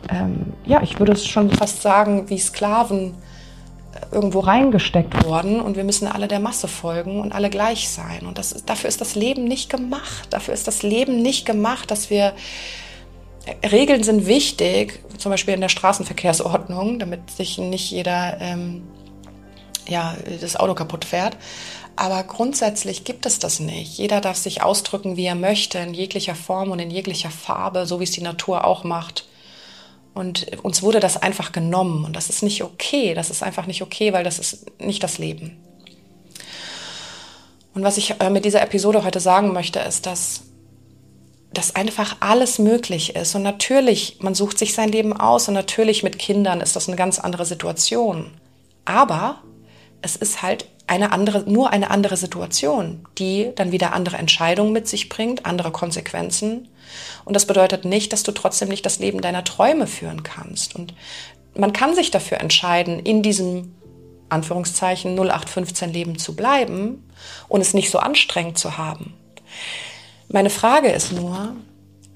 ähm, 0.08 0.52
ja, 0.64 0.82
ich 0.82 0.98
würde 0.98 1.12
es 1.12 1.26
schon 1.26 1.50
fast 1.50 1.82
sagen, 1.82 2.28
wie 2.30 2.38
Sklaven 2.38 3.14
äh, 3.92 4.14
irgendwo 4.14 4.40
reingesteckt 4.40 5.24
worden 5.24 5.60
und 5.60 5.76
wir 5.76 5.84
müssen 5.84 6.08
alle 6.08 6.28
der 6.28 6.40
Masse 6.40 6.68
folgen 6.68 7.20
und 7.20 7.32
alle 7.32 7.50
gleich 7.50 7.88
sein. 7.88 8.26
Und 8.26 8.38
das, 8.38 8.64
dafür 8.64 8.88
ist 8.88 9.00
das 9.00 9.14
Leben 9.14 9.44
nicht 9.44 9.70
gemacht. 9.70 10.28
Dafür 10.30 10.54
ist 10.54 10.66
das 10.66 10.82
Leben 10.82 11.20
nicht 11.20 11.44
gemacht, 11.44 11.90
dass 11.90 12.10
wir 12.10 12.32
Regeln 13.70 14.02
sind 14.02 14.26
wichtig, 14.26 15.00
zum 15.18 15.30
Beispiel 15.30 15.54
in 15.54 15.60
der 15.60 15.68
Straßenverkehrsordnung, 15.68 16.98
damit 16.98 17.30
sich 17.30 17.58
nicht 17.58 17.90
jeder 17.90 18.38
ähm, 18.40 18.82
ja, 19.88 20.16
das 20.40 20.56
Auto 20.56 20.74
kaputt 20.74 21.04
fährt. 21.04 21.36
Aber 21.96 22.22
grundsätzlich 22.22 23.02
gibt 23.02 23.26
es 23.26 23.40
das 23.40 23.58
nicht. 23.58 23.98
Jeder 23.98 24.20
darf 24.20 24.36
sich 24.36 24.62
ausdrücken, 24.62 25.16
wie 25.16 25.24
er 25.24 25.34
möchte, 25.34 25.78
in 25.78 25.94
jeglicher 25.94 26.36
Form 26.36 26.70
und 26.70 26.78
in 26.78 26.90
jeglicher 26.90 27.30
Farbe, 27.30 27.86
so 27.86 27.98
wie 27.98 28.04
es 28.04 28.12
die 28.12 28.22
Natur 28.22 28.64
auch 28.64 28.84
macht. 28.84 29.26
Und 30.14 30.46
uns 30.62 30.82
wurde 30.82 31.00
das 31.00 31.20
einfach 31.20 31.50
genommen. 31.50 32.04
Und 32.04 32.14
das 32.14 32.28
ist 32.28 32.42
nicht 32.42 32.62
okay. 32.62 33.14
Das 33.14 33.30
ist 33.30 33.42
einfach 33.42 33.66
nicht 33.66 33.82
okay, 33.82 34.12
weil 34.12 34.22
das 34.22 34.38
ist 34.38 34.80
nicht 34.80 35.02
das 35.02 35.18
Leben. 35.18 35.56
Und 37.74 37.82
was 37.82 37.96
ich 37.96 38.20
äh, 38.20 38.30
mit 38.30 38.44
dieser 38.44 38.62
Episode 38.62 39.04
heute 39.04 39.20
sagen 39.20 39.52
möchte, 39.52 39.80
ist, 39.80 40.06
dass 40.06 40.42
dass 41.52 41.74
einfach 41.74 42.16
alles 42.20 42.58
möglich 42.58 43.16
ist. 43.16 43.34
Und 43.34 43.42
natürlich, 43.42 44.18
man 44.20 44.34
sucht 44.34 44.58
sich 44.58 44.74
sein 44.74 44.92
Leben 44.92 45.12
aus 45.12 45.48
und 45.48 45.54
natürlich 45.54 46.02
mit 46.02 46.18
Kindern 46.18 46.60
ist 46.60 46.76
das 46.76 46.88
eine 46.88 46.96
ganz 46.96 47.18
andere 47.18 47.46
Situation. 47.46 48.30
Aber 48.84 49.42
es 50.02 50.16
ist 50.16 50.42
halt 50.42 50.66
eine 50.86 51.12
andere, 51.12 51.40
nur 51.50 51.70
eine 51.70 51.90
andere 51.90 52.16
Situation, 52.16 53.04
die 53.18 53.50
dann 53.54 53.72
wieder 53.72 53.92
andere 53.92 54.16
Entscheidungen 54.16 54.72
mit 54.72 54.88
sich 54.88 55.08
bringt, 55.08 55.44
andere 55.44 55.70
Konsequenzen. 55.70 56.68
Und 57.24 57.34
das 57.34 57.46
bedeutet 57.46 57.84
nicht, 57.84 58.12
dass 58.12 58.22
du 58.22 58.32
trotzdem 58.32 58.68
nicht 58.68 58.86
das 58.86 58.98
Leben 58.98 59.20
deiner 59.20 59.44
Träume 59.44 59.86
führen 59.86 60.22
kannst. 60.22 60.74
Und 60.74 60.94
man 61.54 61.72
kann 61.72 61.94
sich 61.94 62.10
dafür 62.10 62.38
entscheiden, 62.38 63.00
in 63.00 63.22
diesem 63.22 63.74
Anführungszeichen 64.30 65.14
0815 65.14 65.92
Leben 65.92 66.18
zu 66.18 66.34
bleiben 66.34 67.06
und 67.48 67.60
es 67.60 67.74
nicht 67.74 67.90
so 67.90 67.98
anstrengend 67.98 68.58
zu 68.58 68.78
haben. 68.78 69.14
Meine 70.28 70.50
Frage 70.50 70.88
ist 70.88 71.12
nur, 71.12 71.54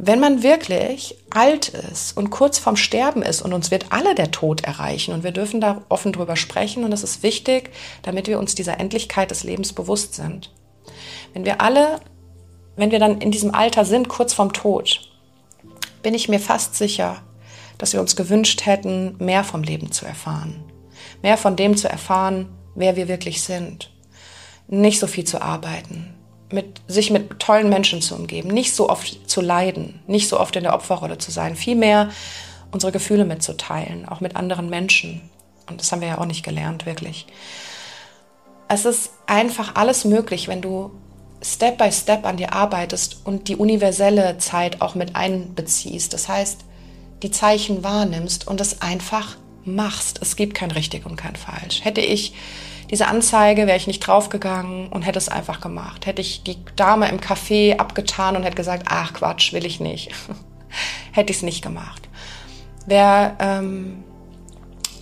wenn 0.05 0.19
man 0.19 0.43
wirklich 0.43 1.17
alt 1.31 1.69
ist 1.69 2.17
und 2.17 2.31
kurz 2.31 2.59
vorm 2.59 2.75
Sterben 2.75 3.23
ist 3.23 3.41
und 3.41 3.53
uns 3.53 3.71
wird 3.71 3.87
alle 3.91 4.17
der 4.17 4.33
Tod 4.33 4.65
erreichen 4.65 5.15
und 5.15 5.23
wir 5.23 5.31
dürfen 5.31 5.61
da 5.61 5.83
offen 5.89 6.13
drüber 6.13 6.35
sprechen 6.35 6.83
und 6.83 6.91
das 6.91 7.05
ist 7.05 7.23
wichtig, 7.23 7.71
damit 8.03 8.27
wir 8.27 8.41
uns 8.41 8.57
dieser 8.57 8.81
Endlichkeit 8.81 9.31
des 9.31 9.45
Lebens 9.45 9.73
bewusst 9.73 10.15
sind. 10.15 10.53
Wenn 11.35 11.45
wir 11.45 11.61
alle, 11.61 12.01
wenn 12.75 12.91
wir 12.91 12.99
dann 12.99 13.21
in 13.21 13.31
diesem 13.31 13.55
Alter 13.55 13.85
sind, 13.85 14.09
kurz 14.09 14.35
vorm 14.35 14.53
Tod, 14.53 15.09
bin 16.03 16.15
ich 16.15 16.29
mir 16.29 16.41
fast 16.41 16.75
sicher, 16.75 17.23
dass 17.79 17.93
wir 17.93 18.01
uns 18.01 18.17
gewünscht 18.17 18.67
hätten, 18.67 19.15
mehr 19.21 19.45
vom 19.45 19.63
Leben 19.63 19.93
zu 19.93 20.05
erfahren. 20.05 20.65
Mehr 21.23 21.37
von 21.37 21.55
dem 21.55 21.77
zu 21.77 21.89
erfahren, 21.89 22.49
wer 22.75 22.97
wir 22.97 23.07
wirklich 23.07 23.43
sind. 23.43 23.93
Nicht 24.67 24.99
so 24.99 25.07
viel 25.07 25.25
zu 25.25 25.41
arbeiten, 25.41 26.13
mit, 26.53 26.81
sich 26.89 27.11
mit 27.11 27.39
tollen 27.39 27.69
Menschen 27.69 28.03
zu 28.03 28.15
umgeben, 28.15 28.49
nicht 28.49 28.75
so 28.75 28.89
oft 28.89 29.29
zu 29.29 29.41
leiden, 29.41 30.01
nicht 30.07 30.29
so 30.29 30.39
oft 30.39 30.57
in 30.57 30.63
der 30.63 30.75
Opferrolle 30.75 31.19
zu 31.19 31.31
sein, 31.31 31.57
vielmehr 31.57 32.11
unsere 32.71 32.93
Gefühle 32.93 33.25
mitzuteilen, 33.25 34.09
auch 34.09 34.21
mit 34.21 34.37
anderen 34.37 34.71
Menschen. 34.71 35.21
Und 35.69 35.81
das 35.81 35.93
haben 35.93 36.01
wir 36.01 36.09
ja 36.09 36.19
auch 36.19 36.27
nicht 36.27 36.45
gelernt, 36.45 36.87
wirklich. 36.87 37.27
Es 38.69 38.85
ist 38.85 39.11
einfach 39.27 39.75
alles 39.75 40.05
möglich, 40.05 40.49
wenn 40.49 40.63
du 40.63 40.91
Step 41.43 41.79
by 41.79 41.91
Step 41.91 42.25
an 42.25 42.37
dir 42.37 42.53
arbeitest 42.53 43.19
und 43.25 43.49
die 43.49 43.57
universelle 43.57 44.39
Zeit 44.39 44.81
auch 44.81 44.95
mit 44.95 45.17
einbeziehst. 45.17 46.15
Das 46.15 46.29
heißt, 46.29 46.61
die 47.23 47.31
Zeichen 47.31 47.85
wahrnimmst 47.85 48.47
und 48.47 48.61
es 48.61 48.81
einfach 48.81 49.37
machst. 49.65 50.21
Es 50.23 50.37
gibt 50.37 50.55
kein 50.55 50.71
richtig 50.71 51.07
und 51.07 51.17
kein 51.17 51.37
falsch. 51.37 51.85
Hätte 51.85 52.01
ich 52.01 52.33
diese 52.93 53.07
Anzeige 53.07 53.67
wäre 53.67 53.79
ich 53.79 53.87
nicht 53.87 54.01
draufgegangen 54.01 54.89
und 54.89 55.01
hätte 55.01 55.17
es 55.19 55.31
einfach 55.31 55.63
gemacht. 55.63 56.05
Hätte 56.05 56.21
ich 56.21 56.43
die 56.43 56.59
Dame 56.77 57.09
im 57.09 57.21
Café 57.21 57.79
abgetan 57.79 58.37
und 58.37 58.43
hätte 58.43 58.55
gesagt, 58.55 58.85
ach 58.91 59.15
Quatsch, 59.15 59.55
will 59.55 59.65
ich 59.65 59.81
nicht. 59.81 60.11
hätte 61.13 61.31
ich 61.31 61.39
es 61.39 61.43
nicht 61.43 61.63
gemacht. 61.63 62.03
Wäre 62.85 63.35
ähm, 63.39 64.05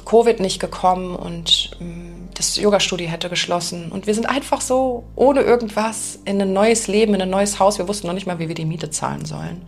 Covid 0.04 0.38
nicht 0.38 0.60
gekommen 0.60 1.16
und 1.16 1.72
ähm, 1.80 2.28
das 2.34 2.54
Yoga-Studio 2.54 3.08
hätte 3.08 3.28
geschlossen 3.28 3.90
und 3.90 4.06
wir 4.06 4.14
sind 4.14 4.26
einfach 4.26 4.60
so 4.60 5.02
ohne 5.16 5.40
irgendwas 5.40 6.20
in 6.24 6.40
ein 6.40 6.52
neues 6.52 6.86
Leben, 6.86 7.14
in 7.14 7.22
ein 7.22 7.30
neues 7.30 7.58
Haus. 7.58 7.78
Wir 7.78 7.88
wussten 7.88 8.06
noch 8.06 8.14
nicht 8.14 8.26
mal, 8.26 8.38
wie 8.38 8.46
wir 8.46 8.54
die 8.54 8.66
Miete 8.66 8.90
zahlen 8.90 9.24
sollen. 9.24 9.62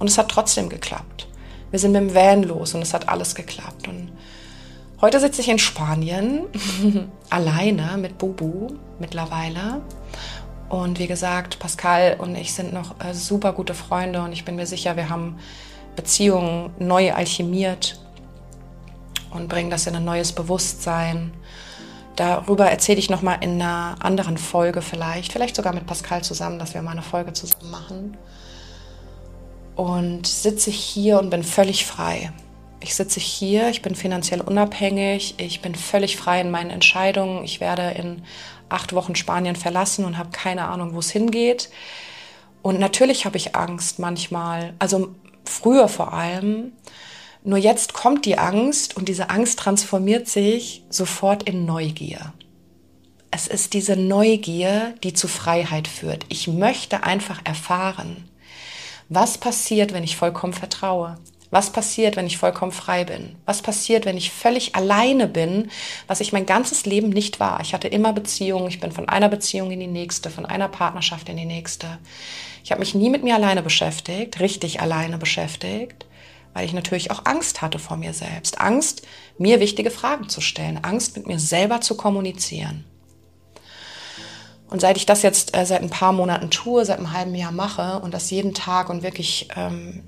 Und 0.00 0.08
es 0.10 0.18
hat 0.18 0.32
trotzdem 0.32 0.68
geklappt. 0.68 1.28
Wir 1.70 1.78
sind 1.78 1.92
mit 1.92 2.00
dem 2.00 2.12
Van 2.12 2.42
los 2.42 2.74
und 2.74 2.82
es 2.82 2.92
hat 2.92 3.08
alles 3.08 3.36
geklappt. 3.36 3.86
Und 3.86 4.10
Heute 4.98 5.20
sitze 5.20 5.42
ich 5.42 5.50
in 5.50 5.58
Spanien, 5.58 6.46
alleine 7.30 7.98
mit 7.98 8.16
Bubu 8.16 8.68
mittlerweile. 8.98 9.82
Und 10.70 10.98
wie 10.98 11.06
gesagt, 11.06 11.58
Pascal 11.58 12.16
und 12.18 12.34
ich 12.34 12.54
sind 12.54 12.72
noch 12.72 12.98
äh, 13.04 13.12
super 13.12 13.52
gute 13.52 13.74
Freunde 13.74 14.22
und 14.22 14.32
ich 14.32 14.46
bin 14.46 14.56
mir 14.56 14.66
sicher, 14.66 14.96
wir 14.96 15.10
haben 15.10 15.38
Beziehungen 15.96 16.70
neu 16.78 17.12
alchemiert 17.12 18.00
und 19.30 19.48
bringen 19.48 19.68
das 19.68 19.86
in 19.86 19.94
ein 19.94 20.04
neues 20.04 20.32
Bewusstsein. 20.32 21.34
Darüber 22.16 22.70
erzähle 22.70 22.98
ich 22.98 23.10
nochmal 23.10 23.36
in 23.42 23.60
einer 23.60 23.96
anderen 24.00 24.38
Folge 24.38 24.80
vielleicht, 24.80 25.30
vielleicht 25.30 25.56
sogar 25.56 25.74
mit 25.74 25.86
Pascal 25.86 26.24
zusammen, 26.24 26.58
dass 26.58 26.72
wir 26.72 26.80
mal 26.80 26.92
eine 26.92 27.02
Folge 27.02 27.34
zusammen 27.34 27.70
machen. 27.70 28.16
Und 29.74 30.26
sitze 30.26 30.70
hier 30.70 31.18
und 31.18 31.28
bin 31.28 31.42
völlig 31.42 31.84
frei. 31.84 32.32
Ich 32.80 32.94
sitze 32.94 33.20
hier, 33.20 33.68
ich 33.68 33.82
bin 33.82 33.94
finanziell 33.94 34.40
unabhängig, 34.40 35.34
ich 35.38 35.60
bin 35.60 35.74
völlig 35.74 36.16
frei 36.16 36.40
in 36.40 36.50
meinen 36.50 36.70
Entscheidungen. 36.70 37.42
Ich 37.44 37.60
werde 37.60 37.90
in 37.98 38.22
acht 38.68 38.92
Wochen 38.92 39.14
Spanien 39.14 39.56
verlassen 39.56 40.04
und 40.04 40.18
habe 40.18 40.30
keine 40.30 40.68
Ahnung, 40.68 40.94
wo 40.94 40.98
es 40.98 41.10
hingeht. 41.10 41.70
Und 42.62 42.80
natürlich 42.80 43.24
habe 43.24 43.36
ich 43.36 43.54
Angst 43.54 43.98
manchmal, 43.98 44.74
also 44.78 45.14
früher 45.44 45.88
vor 45.88 46.12
allem. 46.12 46.72
Nur 47.44 47.58
jetzt 47.58 47.92
kommt 47.94 48.24
die 48.24 48.38
Angst 48.38 48.96
und 48.96 49.08
diese 49.08 49.30
Angst 49.30 49.60
transformiert 49.60 50.28
sich 50.28 50.82
sofort 50.90 51.44
in 51.44 51.64
Neugier. 51.64 52.32
Es 53.30 53.46
ist 53.46 53.74
diese 53.74 53.96
Neugier, 53.96 54.94
die 55.04 55.12
zu 55.12 55.28
Freiheit 55.28 55.86
führt. 55.86 56.26
Ich 56.28 56.48
möchte 56.48 57.04
einfach 57.04 57.40
erfahren, 57.44 58.28
was 59.08 59.38
passiert, 59.38 59.92
wenn 59.92 60.02
ich 60.02 60.16
vollkommen 60.16 60.52
vertraue. 60.52 61.18
Was 61.50 61.70
passiert, 61.70 62.16
wenn 62.16 62.26
ich 62.26 62.38
vollkommen 62.38 62.72
frei 62.72 63.04
bin? 63.04 63.36
Was 63.44 63.62
passiert, 63.62 64.04
wenn 64.04 64.16
ich 64.16 64.32
völlig 64.32 64.74
alleine 64.74 65.28
bin, 65.28 65.70
was 66.08 66.20
ich 66.20 66.32
mein 66.32 66.46
ganzes 66.46 66.86
Leben 66.86 67.10
nicht 67.10 67.38
war? 67.38 67.60
Ich 67.60 67.72
hatte 67.72 67.88
immer 67.88 68.12
Beziehungen, 68.12 68.66
ich 68.66 68.80
bin 68.80 68.90
von 68.90 69.08
einer 69.08 69.28
Beziehung 69.28 69.70
in 69.70 69.80
die 69.80 69.86
nächste, 69.86 70.30
von 70.30 70.44
einer 70.44 70.68
Partnerschaft 70.68 71.28
in 71.28 71.36
die 71.36 71.44
nächste. 71.44 71.98
Ich 72.64 72.72
habe 72.72 72.80
mich 72.80 72.94
nie 72.94 73.10
mit 73.10 73.22
mir 73.22 73.36
alleine 73.36 73.62
beschäftigt, 73.62 74.40
richtig 74.40 74.80
alleine 74.80 75.18
beschäftigt, 75.18 76.06
weil 76.52 76.64
ich 76.64 76.72
natürlich 76.72 77.12
auch 77.12 77.24
Angst 77.24 77.62
hatte 77.62 77.78
vor 77.78 77.96
mir 77.96 78.12
selbst. 78.12 78.60
Angst, 78.60 79.02
mir 79.38 79.60
wichtige 79.60 79.92
Fragen 79.92 80.28
zu 80.28 80.40
stellen, 80.40 80.82
Angst, 80.82 81.16
mit 81.16 81.28
mir 81.28 81.38
selber 81.38 81.80
zu 81.80 81.96
kommunizieren. 81.96 82.84
Und 84.68 84.80
seit 84.80 84.96
ich 84.96 85.06
das 85.06 85.22
jetzt 85.22 85.56
äh, 85.56 85.64
seit 85.64 85.80
ein 85.80 85.90
paar 85.90 86.12
Monaten 86.12 86.50
tue, 86.50 86.84
seit 86.84 86.98
einem 86.98 87.12
halben 87.12 87.36
Jahr 87.36 87.52
mache 87.52 88.00
und 88.00 88.12
das 88.12 88.30
jeden 88.30 88.52
Tag 88.52 88.90
und 88.90 89.04
wirklich 89.04 89.48
ähm, 89.54 90.02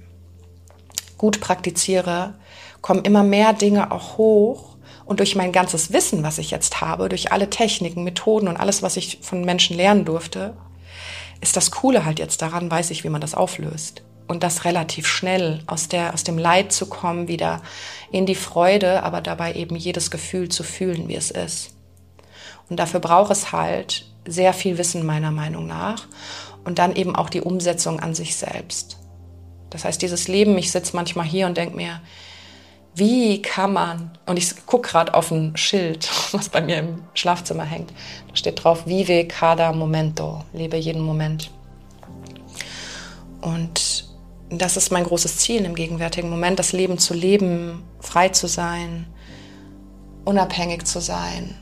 gut 1.18 1.40
praktiziere, 1.40 2.34
kommen 2.80 3.04
immer 3.04 3.22
mehr 3.22 3.52
Dinge 3.52 3.92
auch 3.92 4.16
hoch. 4.16 4.76
Und 5.04 5.20
durch 5.20 5.36
mein 5.36 5.52
ganzes 5.52 5.92
Wissen, 5.92 6.22
was 6.22 6.38
ich 6.38 6.50
jetzt 6.50 6.80
habe, 6.80 7.08
durch 7.08 7.32
alle 7.32 7.48
Techniken, 7.48 8.04
Methoden 8.04 8.46
und 8.46 8.58
alles, 8.58 8.82
was 8.82 8.96
ich 8.96 9.18
von 9.22 9.42
Menschen 9.42 9.76
lernen 9.76 10.04
durfte, 10.04 10.54
ist 11.40 11.56
das 11.56 11.70
Coole 11.70 12.04
halt 12.04 12.18
jetzt 12.18 12.42
daran, 12.42 12.70
weiß 12.70 12.90
ich, 12.90 13.04
wie 13.04 13.08
man 13.08 13.20
das 13.20 13.34
auflöst. 13.34 14.02
Und 14.26 14.42
das 14.42 14.66
relativ 14.66 15.06
schnell 15.06 15.62
aus, 15.66 15.88
der, 15.88 16.12
aus 16.12 16.24
dem 16.24 16.36
Leid 16.36 16.72
zu 16.72 16.86
kommen, 16.86 17.28
wieder 17.28 17.62
in 18.12 18.26
die 18.26 18.34
Freude, 18.34 19.02
aber 19.02 19.22
dabei 19.22 19.54
eben 19.54 19.76
jedes 19.76 20.10
Gefühl 20.10 20.50
zu 20.50 20.62
fühlen, 20.62 21.08
wie 21.08 21.16
es 21.16 21.30
ist. 21.30 21.74
Und 22.68 22.78
dafür 22.78 23.00
braucht 23.00 23.30
es 23.32 23.52
halt 23.52 24.04
sehr 24.26 24.52
viel 24.52 24.76
Wissen 24.76 25.06
meiner 25.06 25.30
Meinung 25.30 25.66
nach 25.66 26.06
und 26.64 26.78
dann 26.78 26.94
eben 26.94 27.16
auch 27.16 27.30
die 27.30 27.40
Umsetzung 27.40 28.00
an 28.00 28.14
sich 28.14 28.36
selbst. 28.36 28.98
Das 29.70 29.84
heißt, 29.84 30.00
dieses 30.00 30.28
Leben, 30.28 30.56
ich 30.58 30.70
sitze 30.70 30.96
manchmal 30.96 31.26
hier 31.26 31.46
und 31.46 31.56
denke 31.56 31.76
mir, 31.76 32.00
wie 32.94 33.42
kann 33.42 33.72
man, 33.72 34.18
und 34.26 34.38
ich 34.38 34.66
gucke 34.66 34.90
gerade 34.90 35.14
auf 35.14 35.30
ein 35.30 35.56
Schild, 35.56 36.08
was 36.32 36.48
bei 36.48 36.60
mir 36.60 36.78
im 36.78 37.02
Schlafzimmer 37.14 37.64
hängt, 37.64 37.92
da 38.28 38.36
steht 38.36 38.64
drauf, 38.64 38.86
vive 38.86 39.26
cada 39.26 39.72
momento, 39.72 40.44
lebe 40.52 40.76
jeden 40.76 41.02
Moment. 41.02 41.50
Und 43.40 44.08
das 44.50 44.76
ist 44.76 44.90
mein 44.90 45.04
großes 45.04 45.36
Ziel 45.38 45.64
im 45.64 45.74
gegenwärtigen 45.74 46.30
Moment, 46.30 46.58
das 46.58 46.72
Leben 46.72 46.98
zu 46.98 47.14
leben, 47.14 47.84
frei 48.00 48.30
zu 48.30 48.48
sein, 48.48 49.06
unabhängig 50.24 50.86
zu 50.86 51.00
sein, 51.00 51.54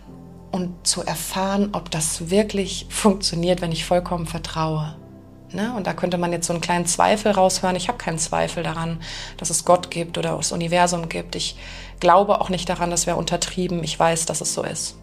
und 0.56 0.86
zu 0.86 1.02
erfahren, 1.02 1.70
ob 1.72 1.90
das 1.90 2.30
wirklich 2.30 2.86
funktioniert, 2.88 3.60
wenn 3.60 3.72
ich 3.72 3.84
vollkommen 3.84 4.26
vertraue. 4.26 4.96
Ne? 5.52 5.72
Und 5.76 5.86
da 5.86 5.94
könnte 5.94 6.18
man 6.18 6.32
jetzt 6.32 6.46
so 6.46 6.52
einen 6.52 6.60
kleinen 6.60 6.86
Zweifel 6.86 7.32
raushören. 7.32 7.76
Ich 7.76 7.88
habe 7.88 7.98
keinen 7.98 8.18
Zweifel 8.18 8.62
daran, 8.62 9.00
dass 9.36 9.50
es 9.50 9.64
Gott 9.64 9.90
gibt 9.90 10.18
oder 10.18 10.36
das 10.36 10.52
Universum 10.52 11.08
gibt. 11.08 11.36
Ich 11.36 11.56
glaube 12.00 12.40
auch 12.40 12.48
nicht 12.48 12.68
daran, 12.68 12.90
das 12.90 13.06
wäre 13.06 13.16
untertrieben. 13.16 13.82
Ich 13.84 13.98
weiß, 13.98 14.26
dass 14.26 14.40
es 14.40 14.54
so 14.54 14.62
ist. 14.62 14.96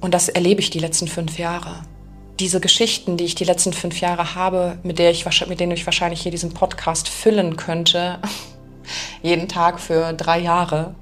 Und 0.00 0.14
das 0.14 0.28
erlebe 0.28 0.60
ich 0.60 0.70
die 0.70 0.78
letzten 0.78 1.08
fünf 1.08 1.38
Jahre. 1.38 1.82
Diese 2.38 2.60
Geschichten, 2.60 3.16
die 3.16 3.24
ich 3.24 3.34
die 3.34 3.44
letzten 3.44 3.72
fünf 3.72 4.00
Jahre 4.00 4.34
habe, 4.34 4.78
mit, 4.82 4.98
der 4.98 5.10
ich, 5.10 5.24
mit 5.46 5.58
denen 5.58 5.72
ich 5.72 5.86
wahrscheinlich 5.86 6.20
hier 6.20 6.30
diesen 6.30 6.52
Podcast 6.52 7.08
füllen 7.08 7.56
könnte, 7.56 8.18
jeden 9.22 9.48
Tag 9.48 9.80
für 9.80 10.12
drei 10.12 10.38
Jahre, 10.38 10.94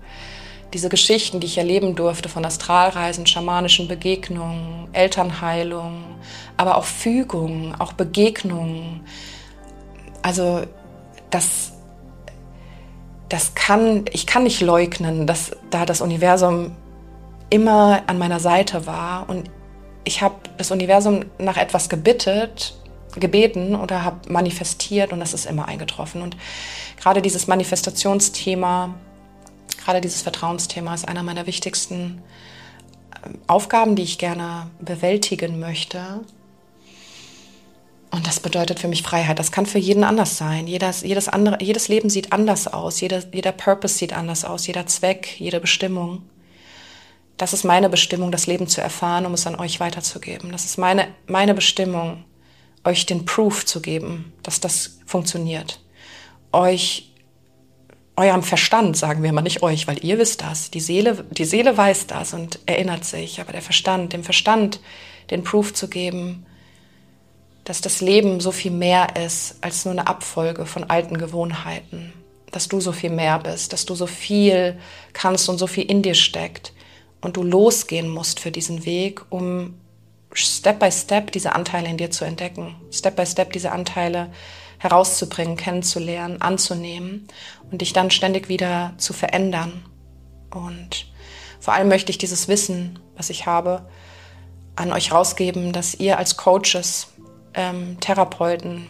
diese 0.74 0.88
Geschichten, 0.88 1.40
die 1.40 1.46
ich 1.46 1.56
erleben 1.56 1.94
durfte 1.94 2.28
von 2.28 2.44
Astralreisen, 2.44 3.26
schamanischen 3.26 3.86
Begegnungen, 3.86 4.88
Elternheilung, 4.92 6.04
aber 6.56 6.76
auch 6.76 6.84
Fügung, 6.84 7.74
auch 7.78 7.92
Begegnungen. 7.92 9.00
Also 10.22 10.62
das, 11.30 11.72
das 13.28 13.54
kann, 13.54 14.04
ich 14.12 14.26
kann 14.26 14.42
nicht 14.42 14.60
leugnen, 14.60 15.26
dass 15.26 15.52
da 15.70 15.86
das 15.86 16.00
Universum 16.00 16.72
immer 17.50 18.02
an 18.08 18.18
meiner 18.18 18.40
Seite 18.40 18.86
war 18.86 19.28
und 19.28 19.48
ich 20.02 20.22
habe 20.22 20.34
das 20.58 20.70
Universum 20.70 21.24
nach 21.38 21.56
etwas 21.56 21.88
gebittet, 21.88 22.74
gebeten 23.14 23.76
oder 23.76 24.04
habe 24.04 24.28
manifestiert 24.28 25.12
und 25.12 25.20
das 25.20 25.34
ist 25.34 25.46
immer 25.46 25.66
eingetroffen. 25.68 26.20
Und 26.20 26.36
gerade 27.00 27.22
dieses 27.22 27.46
Manifestationsthema, 27.46 28.94
Gerade 29.84 30.00
dieses 30.00 30.22
Vertrauensthema 30.22 30.94
ist 30.94 31.06
einer 31.06 31.22
meiner 31.22 31.46
wichtigsten 31.46 32.22
ähm, 33.24 33.38
Aufgaben, 33.46 33.96
die 33.96 34.02
ich 34.02 34.18
gerne 34.18 34.70
bewältigen 34.80 35.60
möchte. 35.60 36.20
Und 38.10 38.26
das 38.26 38.40
bedeutet 38.40 38.78
für 38.78 38.88
mich 38.88 39.02
Freiheit. 39.02 39.38
Das 39.38 39.52
kann 39.52 39.66
für 39.66 39.78
jeden 39.78 40.04
anders 40.04 40.38
sein. 40.38 40.66
Jedes, 40.68 41.02
jedes, 41.02 41.28
andere, 41.28 41.58
jedes 41.60 41.88
Leben 41.88 42.08
sieht 42.08 42.32
anders 42.32 42.68
aus. 42.68 43.00
Jeder, 43.00 43.22
jeder 43.32 43.52
Purpose 43.52 43.98
sieht 43.98 44.12
anders 44.12 44.44
aus. 44.44 44.66
Jeder 44.66 44.86
Zweck, 44.86 45.38
jede 45.38 45.60
Bestimmung. 45.60 46.22
Das 47.36 47.52
ist 47.52 47.64
meine 47.64 47.88
Bestimmung, 47.88 48.30
das 48.30 48.46
Leben 48.46 48.68
zu 48.68 48.80
erfahren, 48.80 49.26
um 49.26 49.34
es 49.34 49.46
an 49.46 49.56
euch 49.56 49.80
weiterzugeben. 49.80 50.52
Das 50.52 50.64
ist 50.64 50.78
meine, 50.78 51.08
meine 51.26 51.52
Bestimmung, 51.52 52.24
euch 52.84 53.04
den 53.04 53.24
Proof 53.24 53.66
zu 53.66 53.82
geben, 53.82 54.32
dass 54.44 54.60
das 54.60 54.98
funktioniert. 55.04 55.80
Euch 56.52 57.13
eurem 58.16 58.42
Verstand, 58.42 58.96
sagen 58.96 59.22
wir 59.22 59.32
mal 59.32 59.42
nicht 59.42 59.62
euch, 59.62 59.86
weil 59.86 60.04
ihr 60.04 60.18
wisst 60.18 60.42
das. 60.42 60.70
Die 60.70 60.80
Seele, 60.80 61.24
die 61.30 61.44
Seele 61.44 61.76
weiß 61.76 62.06
das 62.06 62.32
und 62.32 62.60
erinnert 62.66 63.04
sich, 63.04 63.40
aber 63.40 63.52
der 63.52 63.62
Verstand, 63.62 64.12
dem 64.12 64.22
Verstand 64.22 64.80
den 65.30 65.42
Proof 65.42 65.74
zu 65.74 65.88
geben, 65.88 66.46
dass 67.64 67.80
das 67.80 68.00
Leben 68.00 68.40
so 68.40 68.52
viel 68.52 68.70
mehr 68.70 69.16
ist 69.16 69.56
als 69.62 69.84
nur 69.84 69.92
eine 69.92 70.06
Abfolge 70.06 70.66
von 70.66 70.84
alten 70.84 71.18
Gewohnheiten, 71.18 72.12
dass 72.52 72.68
du 72.68 72.80
so 72.80 72.92
viel 72.92 73.10
mehr 73.10 73.38
bist, 73.38 73.72
dass 73.72 73.86
du 73.86 73.94
so 73.94 74.06
viel 74.06 74.78
kannst 75.12 75.48
und 75.48 75.58
so 75.58 75.66
viel 75.66 75.90
in 75.90 76.02
dir 76.02 76.14
steckt 76.14 76.72
und 77.20 77.36
du 77.36 77.42
losgehen 77.42 78.08
musst 78.08 78.38
für 78.38 78.50
diesen 78.50 78.84
Weg, 78.84 79.22
um 79.30 79.74
Step 80.34 80.78
by 80.78 80.92
Step 80.92 81.32
diese 81.32 81.54
Anteile 81.54 81.88
in 81.88 81.96
dir 81.96 82.10
zu 82.10 82.24
entdecken, 82.24 82.76
Step 82.92 83.16
by 83.16 83.24
Step 83.24 83.52
diese 83.52 83.72
Anteile 83.72 84.30
herauszubringen, 84.84 85.56
kennenzulernen, 85.56 86.40
anzunehmen 86.40 87.26
und 87.70 87.80
dich 87.80 87.92
dann 87.92 88.10
ständig 88.10 88.48
wieder 88.48 88.92
zu 88.98 89.12
verändern. 89.12 89.84
Und 90.50 91.06
vor 91.58 91.74
allem 91.74 91.88
möchte 91.88 92.10
ich 92.10 92.18
dieses 92.18 92.46
Wissen, 92.46 92.98
was 93.16 93.30
ich 93.30 93.46
habe, 93.46 93.88
an 94.76 94.92
euch 94.92 95.10
rausgeben, 95.10 95.72
dass 95.72 95.94
ihr 95.94 96.18
als 96.18 96.36
Coaches, 96.36 97.08
ähm, 97.54 97.98
Therapeuten, 98.00 98.86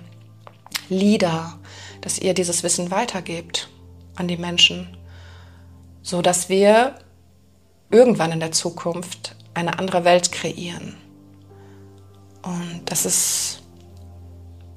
Leader, 0.88 1.59
dass 2.00 2.18
ihr 2.18 2.35
dieses 2.35 2.62
Wissen 2.62 2.90
weitergebt 2.90 3.68
an 4.16 4.28
die 4.28 4.37
Menschen, 4.37 4.96
so 6.02 6.20
dass 6.20 6.48
wir 6.48 6.96
irgendwann 7.90 8.33
in 8.33 8.40
der 8.40 8.52
Zukunft 8.52 9.37
eine 9.54 9.78
andere 9.78 10.04
Welt 10.04 10.33
kreieren. 10.33 10.96
Und 12.42 12.83
das 12.87 13.07
ist 13.07 13.63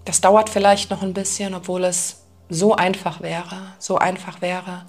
das 0.08 0.22
dauert 0.22 0.50
vielleicht 0.50 0.90
noch 0.90 1.02
ein 1.02 1.14
bisschen, 1.14 1.54
obwohl 1.54 1.84
es 1.84 2.24
so 2.48 2.74
einfach 2.74 3.20
wäre, 3.20 3.74
so 3.78 3.98
einfach 3.98 4.42
wäre. 4.42 4.86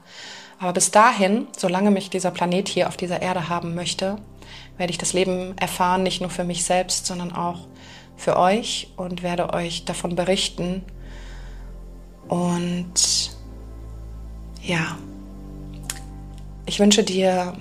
Aber 0.61 0.73
bis 0.73 0.93
dahin, 0.93 1.49
solange 1.57 1.91
mich 1.91 2.09
dieser 2.09 2.31
Planet 2.31 2.69
hier 2.69 2.87
auf 2.87 2.97
dieser 2.97 3.21
Erde 3.21 3.49
haben 3.49 3.75
möchte, 3.75 4.19
werde 4.77 4.93
ich 4.93 4.99
das 4.99 5.15
Leben 5.15 5.59
erfahren, 5.59 6.05
nicht 6.05 6.21
nur 6.21 6.31
für 6.31 6.45
mich 6.45 6.65
selbst, 6.65 7.07
sondern 7.07 7.33
auch 7.33 7.67
für 8.17 8.37
euch 8.37 8.93
und 8.97 9.25
werde 9.25 9.53
euch 9.53 9.85
davon 9.85 10.15
berichten. 10.15 10.85
Und 12.29 13.33
ja, 14.63 14.99
ich 16.65 16.79
wünsche 16.79 17.03
dir 17.03 17.55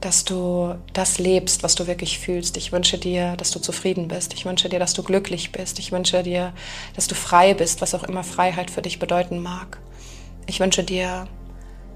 dass 0.00 0.24
du 0.24 0.74
das 0.92 1.18
lebst, 1.18 1.62
was 1.62 1.74
du 1.74 1.86
wirklich 1.86 2.18
fühlst. 2.18 2.56
Ich 2.56 2.72
wünsche 2.72 2.96
dir, 2.96 3.36
dass 3.36 3.50
du 3.50 3.58
zufrieden 3.58 4.08
bist. 4.08 4.32
Ich 4.32 4.46
wünsche 4.46 4.68
dir, 4.68 4.78
dass 4.78 4.94
du 4.94 5.02
glücklich 5.02 5.52
bist. 5.52 5.78
Ich 5.78 5.92
wünsche 5.92 6.22
dir, 6.22 6.52
dass 6.96 7.06
du 7.06 7.14
frei 7.14 7.54
bist, 7.54 7.80
was 7.82 7.94
auch 7.94 8.04
immer 8.04 8.24
Freiheit 8.24 8.70
für 8.70 8.82
dich 8.82 8.98
bedeuten 8.98 9.40
mag. 9.40 9.78
Ich 10.46 10.58
wünsche 10.58 10.84
dir, 10.84 11.26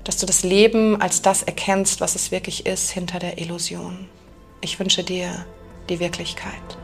dass 0.05 0.19
du 0.19 0.27
das 0.27 0.43
Leben 0.43 1.01
als 1.01 1.23
das 1.23 1.43
erkennst, 1.43 2.01
was 2.01 2.15
es 2.15 2.31
wirklich 2.31 2.67
ist 2.67 2.91
hinter 2.91 3.19
der 3.19 3.39
Illusion. 3.39 4.07
Ich 4.61 4.79
wünsche 4.79 5.03
dir 5.03 5.47
die 5.89 5.99
Wirklichkeit. 5.99 6.84